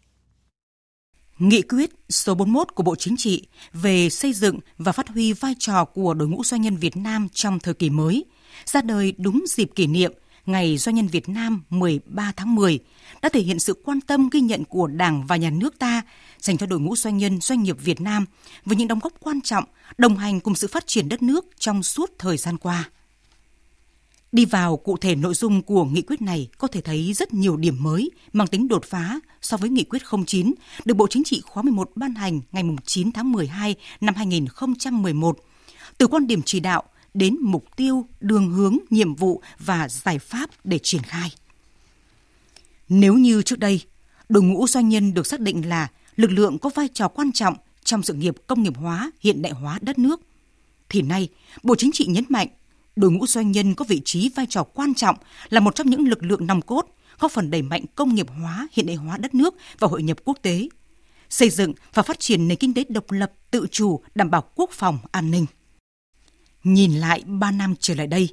Nghị 1.38 1.62
quyết 1.62 1.90
số 2.08 2.34
41 2.34 2.68
của 2.74 2.82
Bộ 2.82 2.96
Chính 2.96 3.16
trị 3.16 3.46
về 3.72 4.10
xây 4.10 4.32
dựng 4.32 4.58
và 4.78 4.92
phát 4.92 5.08
huy 5.08 5.32
vai 5.32 5.54
trò 5.58 5.84
của 5.84 6.14
đội 6.14 6.28
ngũ 6.28 6.44
doanh 6.44 6.62
nhân 6.62 6.76
Việt 6.76 6.96
Nam 6.96 7.28
trong 7.32 7.58
thời 7.58 7.74
kỳ 7.74 7.90
mới 7.90 8.24
ra 8.64 8.82
đời 8.82 9.12
đúng 9.18 9.44
dịp 9.48 9.70
kỷ 9.74 9.86
niệm 9.86 10.12
Ngày 10.50 10.76
Doanh 10.76 10.94
nhân 10.94 11.06
Việt 11.06 11.28
Nam 11.28 11.62
13 11.70 12.32
tháng 12.36 12.54
10 12.54 12.78
đã 13.22 13.28
thể 13.28 13.40
hiện 13.40 13.58
sự 13.58 13.82
quan 13.84 14.00
tâm, 14.00 14.28
ghi 14.32 14.40
nhận 14.40 14.64
của 14.64 14.86
Đảng 14.86 15.26
và 15.26 15.36
Nhà 15.36 15.50
nước 15.50 15.78
ta 15.78 16.02
dành 16.38 16.58
cho 16.58 16.66
đội 16.66 16.80
ngũ 16.80 16.96
doanh 16.96 17.18
nhân, 17.18 17.40
doanh 17.40 17.62
nghiệp 17.62 17.76
Việt 17.80 18.00
Nam 18.00 18.26
với 18.64 18.76
những 18.76 18.88
đóng 18.88 18.98
góp 18.98 19.12
quan 19.20 19.40
trọng, 19.40 19.64
đồng 19.98 20.16
hành 20.16 20.40
cùng 20.40 20.54
sự 20.54 20.68
phát 20.68 20.86
triển 20.86 21.08
đất 21.08 21.22
nước 21.22 21.46
trong 21.58 21.82
suốt 21.82 22.10
thời 22.18 22.36
gian 22.36 22.58
qua. 22.58 22.90
Đi 24.32 24.44
vào 24.44 24.76
cụ 24.76 24.96
thể 24.96 25.14
nội 25.14 25.34
dung 25.34 25.62
của 25.62 25.84
nghị 25.84 26.02
quyết 26.02 26.22
này 26.22 26.48
có 26.58 26.68
thể 26.68 26.80
thấy 26.80 27.12
rất 27.12 27.34
nhiều 27.34 27.56
điểm 27.56 27.82
mới 27.82 28.10
mang 28.32 28.46
tính 28.46 28.68
đột 28.68 28.84
phá 28.84 29.20
so 29.42 29.56
với 29.56 29.70
nghị 29.70 29.84
quyết 29.84 30.02
09 30.26 30.54
được 30.84 30.94
Bộ 30.94 31.06
Chính 31.10 31.24
trị 31.24 31.42
khóa 31.46 31.62
11 31.62 31.90
ban 31.94 32.14
hành 32.14 32.40
ngày 32.52 32.64
9 32.84 33.12
tháng 33.12 33.32
12 33.32 33.74
năm 34.00 34.14
2011. 34.14 35.38
Từ 35.98 36.06
quan 36.06 36.26
điểm 36.26 36.42
chỉ 36.42 36.60
đạo 36.60 36.82
đến 37.14 37.36
mục 37.40 37.76
tiêu, 37.76 38.06
đường 38.20 38.50
hướng, 38.50 38.78
nhiệm 38.90 39.14
vụ 39.14 39.42
và 39.58 39.88
giải 39.88 40.18
pháp 40.18 40.50
để 40.64 40.78
triển 40.82 41.02
khai. 41.02 41.30
Nếu 42.88 43.14
như 43.14 43.42
trước 43.42 43.58
đây, 43.58 43.82
đội 44.28 44.42
ngũ 44.42 44.66
doanh 44.66 44.88
nhân 44.88 45.14
được 45.14 45.26
xác 45.26 45.40
định 45.40 45.68
là 45.68 45.88
lực 46.16 46.30
lượng 46.30 46.58
có 46.58 46.70
vai 46.74 46.88
trò 46.88 47.08
quan 47.08 47.32
trọng 47.32 47.54
trong 47.84 48.02
sự 48.02 48.14
nghiệp 48.14 48.36
công 48.46 48.62
nghiệp 48.62 48.76
hóa, 48.76 49.10
hiện 49.20 49.42
đại 49.42 49.52
hóa 49.52 49.78
đất 49.82 49.98
nước, 49.98 50.20
thì 50.88 51.02
nay 51.02 51.28
Bộ 51.62 51.74
Chính 51.74 51.92
trị 51.92 52.06
nhấn 52.06 52.24
mạnh 52.28 52.48
đội 52.96 53.10
ngũ 53.10 53.26
doanh 53.26 53.52
nhân 53.52 53.74
có 53.74 53.84
vị 53.88 54.00
trí 54.04 54.30
vai 54.36 54.46
trò 54.46 54.62
quan 54.62 54.94
trọng 54.94 55.16
là 55.48 55.60
một 55.60 55.74
trong 55.74 55.90
những 55.90 56.08
lực 56.08 56.22
lượng 56.22 56.46
nòng 56.46 56.62
cốt 56.62 56.86
góp 57.18 57.32
phần 57.32 57.50
đẩy 57.50 57.62
mạnh 57.62 57.84
công 57.94 58.14
nghiệp 58.14 58.26
hóa, 58.40 58.68
hiện 58.72 58.86
đại 58.86 58.96
hóa 58.96 59.16
đất 59.16 59.34
nước 59.34 59.54
và 59.78 59.88
hội 59.88 60.02
nhập 60.02 60.18
quốc 60.24 60.38
tế, 60.42 60.68
xây 61.30 61.50
dựng 61.50 61.72
và 61.94 62.02
phát 62.02 62.20
triển 62.20 62.48
nền 62.48 62.58
kinh 62.58 62.74
tế 62.74 62.84
độc 62.88 63.10
lập, 63.10 63.32
tự 63.50 63.66
chủ, 63.70 64.00
đảm 64.14 64.30
bảo 64.30 64.44
quốc 64.54 64.70
phòng, 64.70 64.98
an 65.12 65.30
ninh. 65.30 65.46
Nhìn 66.64 66.92
lại 66.92 67.22
3 67.26 67.50
năm 67.50 67.74
trở 67.80 67.94
lại 67.94 68.06
đây, 68.06 68.28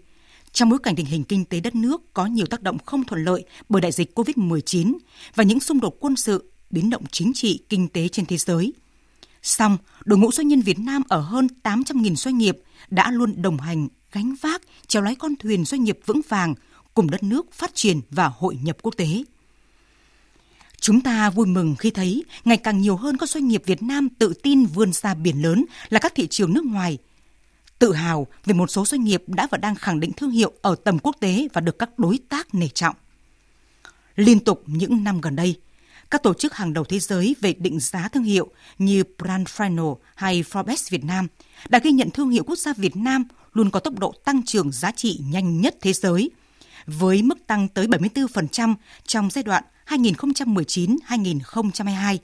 trong 0.52 0.70
bối 0.70 0.80
cảnh 0.84 0.96
tình 0.96 1.06
hình 1.06 1.24
kinh 1.24 1.46
tế 1.46 1.60
đất 1.60 1.76
nước 1.76 2.14
có 2.14 2.26
nhiều 2.26 2.46
tác 2.46 2.62
động 2.62 2.78
không 2.86 3.04
thuận 3.04 3.24
lợi 3.24 3.46
bởi 3.70 3.82
đại 3.82 3.92
dịch 3.92 4.20
COVID-19 4.20 4.98
và 5.36 5.44
những 5.44 5.60
xung 5.60 5.80
đột 5.80 5.96
quân 6.00 6.16
sự, 6.16 6.52
biến 6.70 6.90
động 6.90 7.04
chính 7.12 7.34
trị, 7.34 7.60
kinh 7.70 7.88
tế 7.88 8.08
trên 8.08 8.26
thế 8.26 8.38
giới. 8.38 8.74
Song, 9.44 9.78
đội 10.06 10.20
ngũ 10.20 10.32
doanh 10.32 10.48
nhân 10.48 10.62
Việt 10.62 10.80
Nam 10.80 11.02
ở 11.08 11.20
hơn 11.20 11.48
800.000 11.64 12.16
doanh 12.16 12.38
nghiệp 12.38 12.58
đã 12.90 13.12
luôn 13.12 13.42
đồng 13.42 13.58
hành, 13.58 13.88
gánh 14.12 14.36
vác, 14.42 14.62
chèo 14.88 15.02
lái 15.02 15.16
con 15.16 15.36
thuyền 15.36 15.66
doanh 15.66 15.84
nghiệp 15.84 16.00
vững 16.06 16.22
vàng 16.30 16.54
cùng 16.94 17.10
đất 17.10 17.24
nước 17.24 17.54
phát 17.54 17.72
triển 17.74 18.02
và 18.10 18.32
hội 18.38 18.58
nhập 18.64 18.78
quốc 18.82 18.94
tế. 18.98 19.24
Chúng 20.80 21.02
ta 21.02 21.30
vui 21.30 21.48
mừng 21.48 21.76
khi 21.76 21.90
thấy 21.90 22.24
ngày 22.46 22.58
càng 22.58 22.82
nhiều 22.82 22.96
hơn 22.96 23.18
các 23.18 23.30
doanh 23.30 23.48
nghiệp 23.48 23.64
Việt 23.66 23.84
Nam 23.84 24.10
tự 24.10 24.34
tin 24.34 24.66
vươn 24.66 24.94
xa 24.94 25.14
biển 25.14 25.42
lớn 25.42 25.66
là 25.90 26.00
các 26.00 26.16
thị 26.16 26.28
trường 26.30 26.54
nước 26.54 26.66
ngoài 26.66 26.98
tự 27.80 27.94
hào 27.94 28.28
về 28.46 28.54
một 28.54 28.72
số 28.72 28.86
doanh 28.86 29.04
nghiệp 29.04 29.24
đã 29.28 29.48
và 29.52 29.58
đang 29.58 29.76
khẳng 29.76 30.00
định 30.00 30.12
thương 30.12 30.32
hiệu 30.32 30.52
ở 30.62 30.76
tầm 30.84 31.00
quốc 31.00 31.16
tế 31.20 31.48
và 31.54 31.62
được 31.62 31.80
các 31.80 32.00
đối 32.00 32.20
tác 32.30 32.56
nể 32.56 32.68
trọng. 32.68 32.96
Liên 34.16 34.40
tục 34.40 34.64
những 34.66 35.04
năm 35.04 35.22
gần 35.22 35.36
đây, 35.36 35.56
các 36.12 36.24
tổ 36.24 36.34
chức 36.34 36.54
hàng 36.54 36.74
đầu 36.74 36.84
thế 36.84 37.00
giới 37.00 37.36
về 37.42 37.54
định 37.54 37.80
giá 37.80 38.08
thương 38.08 38.24
hiệu 38.24 38.50
như 38.78 39.04
Brand 39.18 39.48
Final 39.48 39.96
hay 40.16 40.44
Forbes 40.44 40.88
Việt 40.90 41.04
Nam 41.04 41.28
đã 41.70 41.80
ghi 41.80 41.92
nhận 41.92 42.10
thương 42.10 42.30
hiệu 42.30 42.44
quốc 42.44 42.58
gia 42.58 42.74
Việt 42.74 42.96
Nam 42.96 43.24
luôn 43.54 43.70
có 43.70 43.80
tốc 43.80 44.00
độ 44.00 44.14
tăng 44.26 44.46
trưởng 44.46 44.72
giá 44.72 44.92
trị 44.92 45.20
nhanh 45.24 45.62
nhất 45.62 45.76
thế 45.82 45.94
giới, 45.94 46.32
với 46.86 47.22
mức 47.22 47.48
tăng 47.48 47.68
tới 47.68 47.88
74% 47.88 48.76
trong 49.08 49.30
giai 49.30 49.44
đoạn 49.44 49.64
2019-2022 49.88 52.18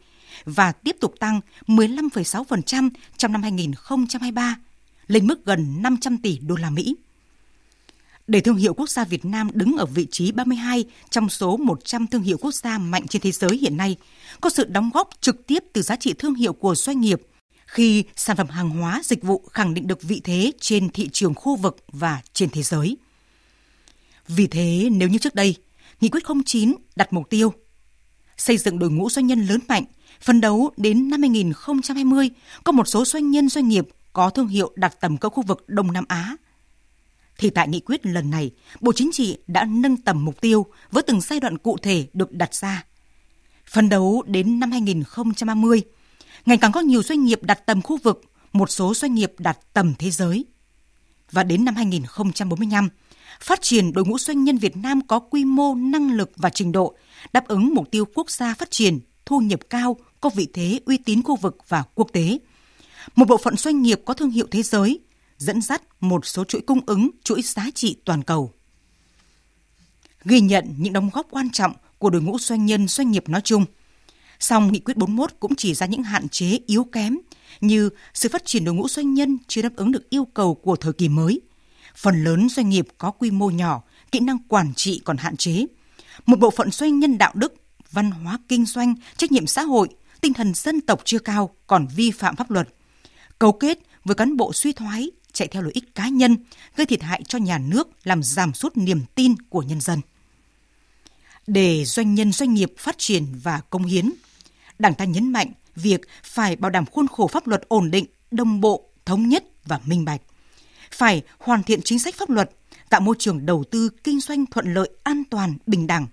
và 0.45 0.71
tiếp 0.71 0.95
tục 0.99 1.15
tăng 1.19 1.41
15,6% 1.67 2.89
trong 3.17 3.31
năm 3.31 3.43
2023 3.43 4.55
lên 5.07 5.27
mức 5.27 5.45
gần 5.45 5.81
500 5.81 6.17
tỷ 6.17 6.39
đô 6.39 6.55
la 6.55 6.69
Mỹ. 6.69 6.95
Để 8.27 8.39
thương 8.39 8.55
hiệu 8.55 8.73
quốc 8.73 8.89
gia 8.89 9.05
Việt 9.05 9.25
Nam 9.25 9.49
đứng 9.53 9.77
ở 9.77 9.85
vị 9.85 10.07
trí 10.11 10.31
32 10.31 10.85
trong 11.09 11.29
số 11.29 11.57
100 11.57 12.07
thương 12.07 12.21
hiệu 12.21 12.37
quốc 12.41 12.53
gia 12.53 12.77
mạnh 12.77 13.07
trên 13.07 13.21
thế 13.21 13.31
giới 13.31 13.57
hiện 13.57 13.77
nay, 13.77 13.95
có 14.41 14.49
sự 14.49 14.65
đóng 14.65 14.89
góp 14.93 15.09
trực 15.21 15.47
tiếp 15.47 15.63
từ 15.73 15.81
giá 15.81 15.95
trị 15.95 16.13
thương 16.13 16.35
hiệu 16.35 16.53
của 16.53 16.75
doanh 16.75 17.01
nghiệp 17.01 17.21
khi 17.65 18.03
sản 18.15 18.37
phẩm 18.37 18.47
hàng 18.47 18.69
hóa, 18.69 19.01
dịch 19.03 19.23
vụ 19.23 19.43
khẳng 19.51 19.73
định 19.73 19.87
được 19.87 20.01
vị 20.01 20.21
thế 20.23 20.51
trên 20.59 20.89
thị 20.89 21.09
trường 21.13 21.33
khu 21.33 21.55
vực 21.55 21.77
và 21.91 22.21
trên 22.33 22.49
thế 22.49 22.63
giới. 22.63 22.97
Vì 24.27 24.47
thế, 24.47 24.89
nếu 24.91 25.09
như 25.09 25.17
trước 25.17 25.35
đây, 25.35 25.55
Nghị 26.01 26.09
quyết 26.09 26.23
09 26.45 26.75
đặt 26.95 27.13
mục 27.13 27.29
tiêu 27.29 27.53
xây 28.37 28.57
dựng 28.57 28.79
đội 28.79 28.91
ngũ 28.91 29.09
doanh 29.09 29.27
nhân 29.27 29.45
lớn 29.45 29.59
mạnh, 29.67 29.83
phấn 30.21 30.41
đấu 30.41 30.71
đến 30.77 31.09
năm 31.09 31.21
2020 31.21 32.29
có 32.63 32.71
một 32.71 32.87
số 32.87 33.05
doanh 33.05 33.31
nhân 33.31 33.49
doanh 33.49 33.67
nghiệp 33.67 33.87
có 34.13 34.29
thương 34.29 34.47
hiệu 34.47 34.71
đặt 34.75 35.01
tầm 35.01 35.17
cỡ 35.17 35.29
khu 35.29 35.43
vực 35.43 35.63
Đông 35.67 35.91
Nam 35.91 36.05
Á. 36.07 36.35
Thì 37.37 37.49
tại 37.49 37.67
nghị 37.67 37.79
quyết 37.79 38.05
lần 38.05 38.29
này, 38.29 38.51
Bộ 38.81 38.93
Chính 38.95 39.11
trị 39.11 39.37
đã 39.47 39.65
nâng 39.65 39.97
tầm 39.97 40.25
mục 40.25 40.41
tiêu 40.41 40.65
với 40.91 41.03
từng 41.03 41.21
giai 41.21 41.39
đoạn 41.39 41.57
cụ 41.57 41.77
thể 41.77 42.07
được 42.13 42.31
đặt 42.31 42.55
ra. 42.55 42.85
Phấn 43.65 43.89
đấu 43.89 44.23
đến 44.27 44.59
năm 44.59 44.71
2030, 44.71 45.81
ngày 46.45 46.57
càng 46.57 46.71
có 46.71 46.79
nhiều 46.79 47.03
doanh 47.03 47.23
nghiệp 47.23 47.43
đặt 47.43 47.65
tầm 47.65 47.81
khu 47.81 47.97
vực, 47.97 48.21
một 48.53 48.71
số 48.71 48.93
doanh 48.93 49.13
nghiệp 49.13 49.33
đặt 49.37 49.57
tầm 49.73 49.93
thế 49.99 50.11
giới. 50.11 50.45
Và 51.31 51.43
đến 51.43 51.65
năm 51.65 51.75
2045, 51.75 52.89
phát 53.39 53.61
triển 53.61 53.93
đội 53.93 54.05
ngũ 54.05 54.17
doanh 54.17 54.43
nhân 54.43 54.57
Việt 54.57 54.77
Nam 54.77 55.07
có 55.07 55.19
quy 55.19 55.45
mô, 55.45 55.75
năng 55.75 56.11
lực 56.11 56.31
và 56.35 56.49
trình 56.49 56.71
độ 56.71 56.95
đáp 57.33 57.47
ứng 57.47 57.73
mục 57.73 57.91
tiêu 57.91 58.05
quốc 58.15 58.29
gia 58.29 58.53
phát 58.53 58.71
triển, 58.71 58.99
thu 59.25 59.39
nhập 59.39 59.59
cao, 59.69 59.97
có 60.21 60.29
vị 60.35 60.47
thế 60.53 60.79
uy 60.85 60.97
tín 60.97 61.23
khu 61.23 61.35
vực 61.35 61.57
và 61.67 61.83
quốc 61.95 62.07
tế– 62.13 62.39
một 63.15 63.27
bộ 63.27 63.37
phận 63.37 63.57
doanh 63.57 63.81
nghiệp 63.81 64.01
có 64.05 64.13
thương 64.13 64.29
hiệu 64.29 64.47
thế 64.51 64.63
giới, 64.63 64.99
dẫn 65.37 65.61
dắt 65.61 65.81
một 65.99 66.25
số 66.25 66.43
chuỗi 66.43 66.61
cung 66.61 66.79
ứng, 66.85 67.09
chuỗi 67.23 67.41
giá 67.41 67.65
trị 67.75 67.97
toàn 68.05 68.23
cầu. 68.23 68.51
Ghi 70.25 70.39
nhận 70.39 70.75
những 70.77 70.93
đóng 70.93 71.09
góp 71.13 71.27
quan 71.31 71.49
trọng 71.49 71.73
của 71.97 72.09
đội 72.09 72.21
ngũ 72.21 72.39
doanh 72.39 72.65
nhân 72.65 72.87
doanh 72.87 73.11
nghiệp 73.11 73.29
nói 73.29 73.41
chung. 73.41 73.65
Song 74.39 74.71
Nghị 74.71 74.79
quyết 74.79 74.97
41 74.97 75.31
cũng 75.39 75.55
chỉ 75.55 75.73
ra 75.73 75.85
những 75.85 76.03
hạn 76.03 76.29
chế 76.29 76.59
yếu 76.67 76.83
kém 76.83 77.17
như 77.61 77.89
sự 78.13 78.29
phát 78.29 78.45
triển 78.45 78.65
đội 78.65 78.75
ngũ 78.75 78.87
doanh 78.87 79.13
nhân 79.13 79.37
chưa 79.47 79.61
đáp 79.61 79.75
ứng 79.75 79.91
được 79.91 80.09
yêu 80.09 80.25
cầu 80.25 80.55
của 80.55 80.75
thời 80.75 80.93
kỳ 80.93 81.09
mới. 81.09 81.41
Phần 81.95 82.23
lớn 82.23 82.49
doanh 82.49 82.69
nghiệp 82.69 82.87
có 82.97 83.11
quy 83.11 83.31
mô 83.31 83.49
nhỏ, 83.49 83.83
kỹ 84.11 84.19
năng 84.19 84.37
quản 84.47 84.73
trị 84.75 85.01
còn 85.05 85.17
hạn 85.17 85.37
chế. 85.37 85.65
Một 86.25 86.39
bộ 86.39 86.51
phận 86.51 86.71
doanh 86.71 86.99
nhân 86.99 87.17
đạo 87.17 87.31
đức, 87.35 87.53
văn 87.91 88.11
hóa 88.11 88.39
kinh 88.47 88.65
doanh, 88.65 88.95
trách 89.17 89.31
nhiệm 89.31 89.47
xã 89.47 89.61
hội, 89.61 89.87
tinh 90.21 90.33
thần 90.33 90.53
dân 90.53 90.81
tộc 90.81 91.01
chưa 91.03 91.19
cao 91.19 91.55
còn 91.67 91.87
vi 91.95 92.11
phạm 92.11 92.35
pháp 92.35 92.51
luật– 92.51 92.67
cấu 93.43 93.51
kết 93.51 93.79
với 94.03 94.15
cán 94.15 94.37
bộ 94.37 94.53
suy 94.53 94.73
thoái, 94.73 95.11
chạy 95.33 95.47
theo 95.47 95.61
lợi 95.61 95.71
ích 95.73 95.95
cá 95.95 96.07
nhân, 96.09 96.37
gây 96.75 96.85
thiệt 96.85 97.01
hại 97.01 97.23
cho 97.27 97.37
nhà 97.37 97.57
nước, 97.57 97.89
làm 98.03 98.23
giảm 98.23 98.53
sút 98.53 98.77
niềm 98.77 99.01
tin 99.15 99.35
của 99.49 99.61
nhân 99.61 99.81
dân. 99.81 99.99
Để 101.47 101.85
doanh 101.85 102.15
nhân 102.15 102.31
doanh 102.31 102.53
nghiệp 102.53 102.73
phát 102.77 102.95
triển 102.97 103.25
và 103.43 103.61
công 103.69 103.83
hiến, 103.83 104.11
Đảng 104.79 104.93
ta 104.93 105.05
nhấn 105.05 105.31
mạnh 105.31 105.51
việc 105.75 106.01
phải 106.23 106.55
bảo 106.55 106.71
đảm 106.71 106.85
khuôn 106.85 107.07
khổ 107.07 107.27
pháp 107.27 107.47
luật 107.47 107.61
ổn 107.67 107.91
định, 107.91 108.05
đồng 108.31 108.61
bộ, 108.61 108.89
thống 109.05 109.29
nhất 109.29 109.43
và 109.65 109.79
minh 109.85 110.05
bạch. 110.05 110.21
Phải 110.91 111.21
hoàn 111.39 111.63
thiện 111.63 111.81
chính 111.81 111.99
sách 111.99 112.15
pháp 112.15 112.29
luật, 112.29 112.51
tạo 112.89 113.01
môi 113.01 113.15
trường 113.19 113.45
đầu 113.45 113.63
tư 113.71 113.89
kinh 114.03 114.19
doanh 114.19 114.45
thuận 114.45 114.73
lợi, 114.73 114.89
an 115.03 115.23
toàn, 115.29 115.57
bình 115.65 115.87
đẳng. 115.87 116.07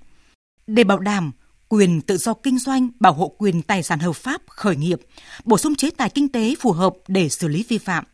Để 0.67 0.85
bảo 0.85 0.99
đảm 0.99 1.33
quyền 1.71 2.01
tự 2.01 2.17
do 2.17 2.35
kinh 2.35 2.59
doanh, 2.59 2.89
bảo 3.01 3.13
hộ 3.13 3.35
quyền 3.39 3.63
tài 3.63 3.83
sản 3.83 3.99
hợp 3.99 4.17
pháp, 4.17 4.43
khởi 4.47 4.77
nghiệp, 4.77 5.01
bổ 5.45 5.59
sung 5.59 5.75
chế 5.75 5.91
tài 5.91 6.11
kinh 6.11 6.29
tế 6.29 6.55
phù 6.61 6.73
hợp 6.73 6.95
để 7.09 7.29
xử 7.29 7.49
lý 7.49 7.65
vi 7.69 7.79
phạm. 7.79 8.05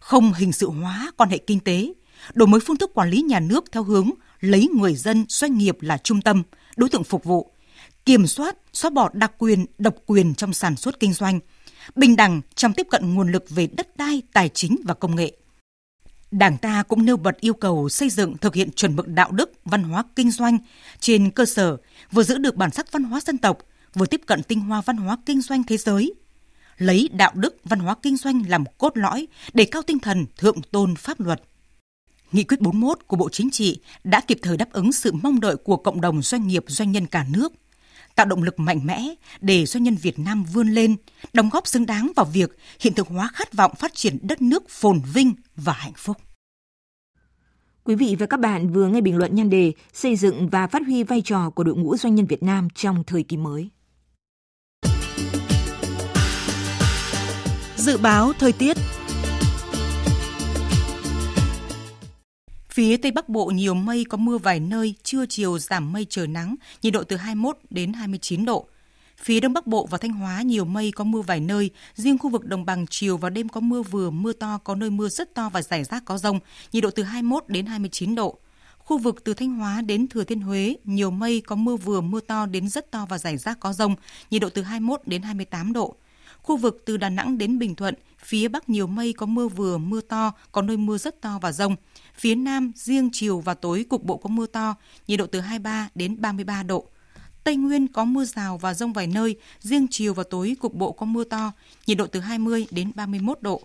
Không 0.00 0.32
hình 0.32 0.52
sự 0.52 0.70
hóa 0.70 1.12
quan 1.16 1.30
hệ 1.30 1.38
kinh 1.38 1.60
tế, 1.60 1.92
đổi 2.32 2.48
mới 2.48 2.60
phương 2.60 2.76
thức 2.76 2.90
quản 2.94 3.10
lý 3.10 3.22
nhà 3.22 3.40
nước 3.40 3.64
theo 3.72 3.82
hướng 3.82 4.10
lấy 4.40 4.68
người 4.78 4.94
dân, 4.94 5.24
doanh 5.28 5.58
nghiệp 5.58 5.76
là 5.80 5.98
trung 5.98 6.20
tâm, 6.20 6.42
đối 6.76 6.88
tượng 6.88 7.04
phục 7.04 7.24
vụ, 7.24 7.52
kiểm 8.04 8.26
soát, 8.26 8.56
xóa 8.72 8.90
bỏ 8.90 9.08
đặc 9.12 9.32
quyền, 9.38 9.66
độc 9.78 9.94
quyền 10.06 10.34
trong 10.34 10.52
sản 10.52 10.76
xuất 10.76 11.00
kinh 11.00 11.12
doanh, 11.12 11.40
bình 11.94 12.16
đẳng 12.16 12.40
trong 12.54 12.72
tiếp 12.72 12.86
cận 12.90 13.14
nguồn 13.14 13.32
lực 13.32 13.44
về 13.50 13.66
đất 13.76 13.96
đai, 13.96 14.22
tài 14.32 14.48
chính 14.48 14.76
và 14.84 14.94
công 14.94 15.16
nghệ. 15.16 15.32
Đảng 16.30 16.58
ta 16.58 16.82
cũng 16.82 17.04
nêu 17.04 17.16
bật 17.16 17.40
yêu 17.40 17.54
cầu 17.54 17.88
xây 17.88 18.10
dựng 18.10 18.36
thực 18.36 18.54
hiện 18.54 18.72
chuẩn 18.72 18.96
mực 18.96 19.08
đạo 19.08 19.30
đức, 19.30 19.52
văn 19.64 19.82
hóa 19.82 20.04
kinh 20.16 20.30
doanh 20.30 20.58
trên 21.00 21.30
cơ 21.30 21.44
sở 21.44 21.76
vừa 22.12 22.22
giữ 22.22 22.38
được 22.38 22.56
bản 22.56 22.70
sắc 22.70 22.92
văn 22.92 23.04
hóa 23.04 23.20
dân 23.20 23.38
tộc, 23.38 23.58
vừa 23.94 24.06
tiếp 24.06 24.20
cận 24.26 24.42
tinh 24.42 24.60
hoa 24.60 24.80
văn 24.80 24.96
hóa 24.96 25.16
kinh 25.26 25.42
doanh 25.42 25.64
thế 25.64 25.76
giới. 25.76 26.14
Lấy 26.78 27.08
đạo 27.12 27.32
đức, 27.34 27.56
văn 27.64 27.78
hóa 27.78 27.94
kinh 28.02 28.16
doanh 28.16 28.42
làm 28.48 28.64
cốt 28.78 28.92
lõi 28.94 29.28
để 29.52 29.64
cao 29.64 29.82
tinh 29.82 29.98
thần 29.98 30.26
thượng 30.36 30.62
tôn 30.62 30.96
pháp 30.96 31.20
luật. 31.20 31.42
Nghị 32.32 32.44
quyết 32.44 32.60
41 32.60 32.98
của 33.06 33.16
Bộ 33.16 33.28
Chính 33.28 33.50
trị 33.50 33.80
đã 34.04 34.20
kịp 34.20 34.38
thời 34.42 34.56
đáp 34.56 34.72
ứng 34.72 34.92
sự 34.92 35.12
mong 35.22 35.40
đợi 35.40 35.56
của 35.56 35.76
cộng 35.76 36.00
đồng 36.00 36.22
doanh 36.22 36.46
nghiệp 36.46 36.64
doanh 36.68 36.92
nhân 36.92 37.06
cả 37.06 37.26
nước, 37.30 37.52
tạo 38.14 38.26
động 38.26 38.42
lực 38.42 38.60
mạnh 38.60 38.80
mẽ 38.86 39.14
để 39.40 39.66
doanh 39.66 39.84
nhân 39.84 39.96
Việt 39.96 40.18
Nam 40.18 40.44
vươn 40.44 40.68
lên, 40.68 40.96
đóng 41.32 41.50
góp 41.50 41.66
xứng 41.66 41.86
đáng 41.86 42.12
vào 42.16 42.26
việc 42.26 42.58
hiện 42.80 42.94
thực 42.94 43.08
hóa 43.08 43.30
khát 43.34 43.52
vọng 43.52 43.74
phát 43.78 43.94
triển 43.94 44.18
đất 44.22 44.42
nước 44.42 44.68
phồn 44.68 45.00
vinh 45.14 45.34
và 45.56 45.72
hạnh 45.72 45.92
phúc. 45.96 46.16
Quý 47.84 47.94
vị 47.94 48.16
và 48.18 48.26
các 48.26 48.40
bạn 48.40 48.68
vừa 48.68 48.88
nghe 48.88 49.00
bình 49.00 49.16
luận 49.16 49.34
nhan 49.34 49.50
đề 49.50 49.72
Xây 49.92 50.16
dựng 50.16 50.48
và 50.48 50.66
phát 50.66 50.82
huy 50.86 51.02
vai 51.02 51.22
trò 51.22 51.50
của 51.50 51.64
đội 51.64 51.76
ngũ 51.76 51.96
doanh 51.96 52.14
nhân 52.14 52.26
Việt 52.26 52.42
Nam 52.42 52.68
trong 52.74 53.04
thời 53.06 53.22
kỳ 53.22 53.36
mới. 53.36 53.70
Dự 57.76 57.98
báo 57.98 58.32
thời 58.38 58.52
tiết 58.52 58.76
Phía 62.70 62.96
Tây 62.96 63.12
Bắc 63.12 63.28
Bộ 63.28 63.46
nhiều 63.46 63.74
mây 63.74 64.04
có 64.08 64.16
mưa 64.16 64.38
vài 64.38 64.60
nơi, 64.60 64.94
trưa 65.02 65.26
chiều 65.28 65.58
giảm 65.58 65.92
mây 65.92 66.06
trời 66.10 66.26
nắng, 66.26 66.54
nhiệt 66.82 66.92
độ 66.92 67.02
từ 67.04 67.16
21 67.16 67.56
đến 67.70 67.92
29 67.92 68.44
độ. 68.44 68.68
Phía 69.22 69.40
Đông 69.40 69.52
Bắc 69.52 69.66
Bộ 69.66 69.86
và 69.86 69.98
Thanh 69.98 70.12
Hóa 70.12 70.42
nhiều 70.42 70.64
mây 70.64 70.92
có 70.92 71.04
mưa 71.04 71.20
vài 71.20 71.40
nơi, 71.40 71.70
riêng 71.94 72.18
khu 72.18 72.30
vực 72.30 72.44
đồng 72.44 72.64
bằng 72.64 72.86
chiều 72.86 73.16
và 73.16 73.30
đêm 73.30 73.48
có 73.48 73.60
mưa 73.60 73.82
vừa, 73.82 74.10
mưa 74.10 74.32
to, 74.32 74.58
có 74.64 74.74
nơi 74.74 74.90
mưa 74.90 75.08
rất 75.08 75.34
to 75.34 75.48
và 75.48 75.62
rải 75.62 75.84
rác 75.84 76.04
có 76.04 76.18
rông, 76.18 76.38
nhiệt 76.72 76.82
độ 76.82 76.90
từ 76.90 77.02
21 77.02 77.44
đến 77.48 77.66
29 77.66 78.14
độ. 78.14 78.38
Khu 78.78 78.98
vực 78.98 79.24
từ 79.24 79.34
Thanh 79.34 79.54
Hóa 79.54 79.80
đến 79.80 80.08
Thừa 80.08 80.24
Thiên 80.24 80.40
Huế, 80.40 80.76
nhiều 80.84 81.10
mây 81.10 81.40
có 81.40 81.56
mưa 81.56 81.76
vừa, 81.76 82.00
mưa 82.00 82.20
to 82.20 82.46
đến 82.46 82.68
rất 82.68 82.90
to 82.90 83.06
và 83.08 83.18
rải 83.18 83.36
rác 83.36 83.60
có 83.60 83.72
rông, 83.72 83.94
nhiệt 84.30 84.42
độ 84.42 84.48
từ 84.48 84.62
21 84.62 85.00
đến 85.06 85.22
28 85.22 85.72
độ. 85.72 85.96
Khu 86.42 86.56
vực 86.56 86.82
từ 86.86 86.96
Đà 86.96 87.08
Nẵng 87.08 87.38
đến 87.38 87.58
Bình 87.58 87.74
Thuận, 87.74 87.94
phía 88.24 88.48
Bắc 88.48 88.68
nhiều 88.68 88.86
mây 88.86 89.12
có 89.12 89.26
mưa 89.26 89.48
vừa, 89.48 89.78
mưa 89.78 90.00
to, 90.00 90.32
có 90.52 90.62
nơi 90.62 90.76
mưa 90.76 90.98
rất 90.98 91.20
to 91.20 91.38
và 91.42 91.52
rông. 91.52 91.76
Phía 92.14 92.34
Nam, 92.34 92.72
riêng 92.76 93.10
chiều 93.12 93.40
và 93.40 93.54
tối 93.54 93.84
cục 93.88 94.04
bộ 94.04 94.16
có 94.16 94.28
mưa 94.28 94.46
to, 94.46 94.74
nhiệt 95.06 95.18
độ 95.18 95.26
từ 95.26 95.40
23 95.40 95.88
đến 95.94 96.20
33 96.20 96.62
độ. 96.62 96.86
Tây 97.44 97.56
Nguyên 97.56 97.88
có 97.88 98.04
mưa 98.04 98.24
rào 98.24 98.58
và 98.58 98.74
rông 98.74 98.92
vài 98.92 99.06
nơi, 99.06 99.36
riêng 99.60 99.86
chiều 99.90 100.14
và 100.14 100.22
tối 100.30 100.56
cục 100.60 100.74
bộ 100.74 100.92
có 100.92 101.06
mưa 101.06 101.24
to, 101.24 101.52
nhiệt 101.86 101.98
độ 101.98 102.06
từ 102.06 102.20
20 102.20 102.66
đến 102.70 102.92
31 102.94 103.38
độ. 103.40 103.62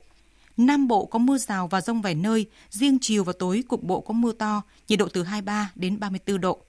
Nam 0.57 0.87
Bộ 0.87 1.05
có 1.05 1.19
mưa 1.19 1.37
rào 1.37 1.67
và 1.67 1.81
rông 1.81 2.01
vài 2.01 2.15
nơi, 2.15 2.45
riêng 2.69 2.97
chiều 3.01 3.23
và 3.23 3.33
tối 3.39 3.63
cục 3.67 3.83
bộ 3.83 4.01
có 4.01 4.13
mưa 4.13 4.31
to, 4.31 4.61
nhiệt 4.87 4.99
độ 4.99 5.07
từ 5.13 5.23
23 5.23 5.71
đến 5.75 5.99
34 5.99 6.41
độ. 6.41 6.59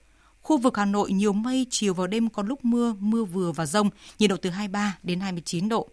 Khu 0.41 0.57
vực 0.57 0.77
Hà 0.77 0.85
Nội 0.85 1.11
nhiều 1.11 1.33
mây, 1.33 1.65
chiều 1.69 1.93
và 1.93 2.07
đêm 2.07 2.29
có 2.29 2.43
lúc 2.43 2.65
mưa, 2.65 2.95
mưa 2.99 3.23
vừa 3.23 3.51
và 3.51 3.65
rông, 3.65 3.89
nhiệt 4.19 4.29
độ 4.29 4.37
từ 4.37 4.49
23 4.49 4.97
đến 5.03 5.19
29 5.19 5.69
độ. 5.69 5.89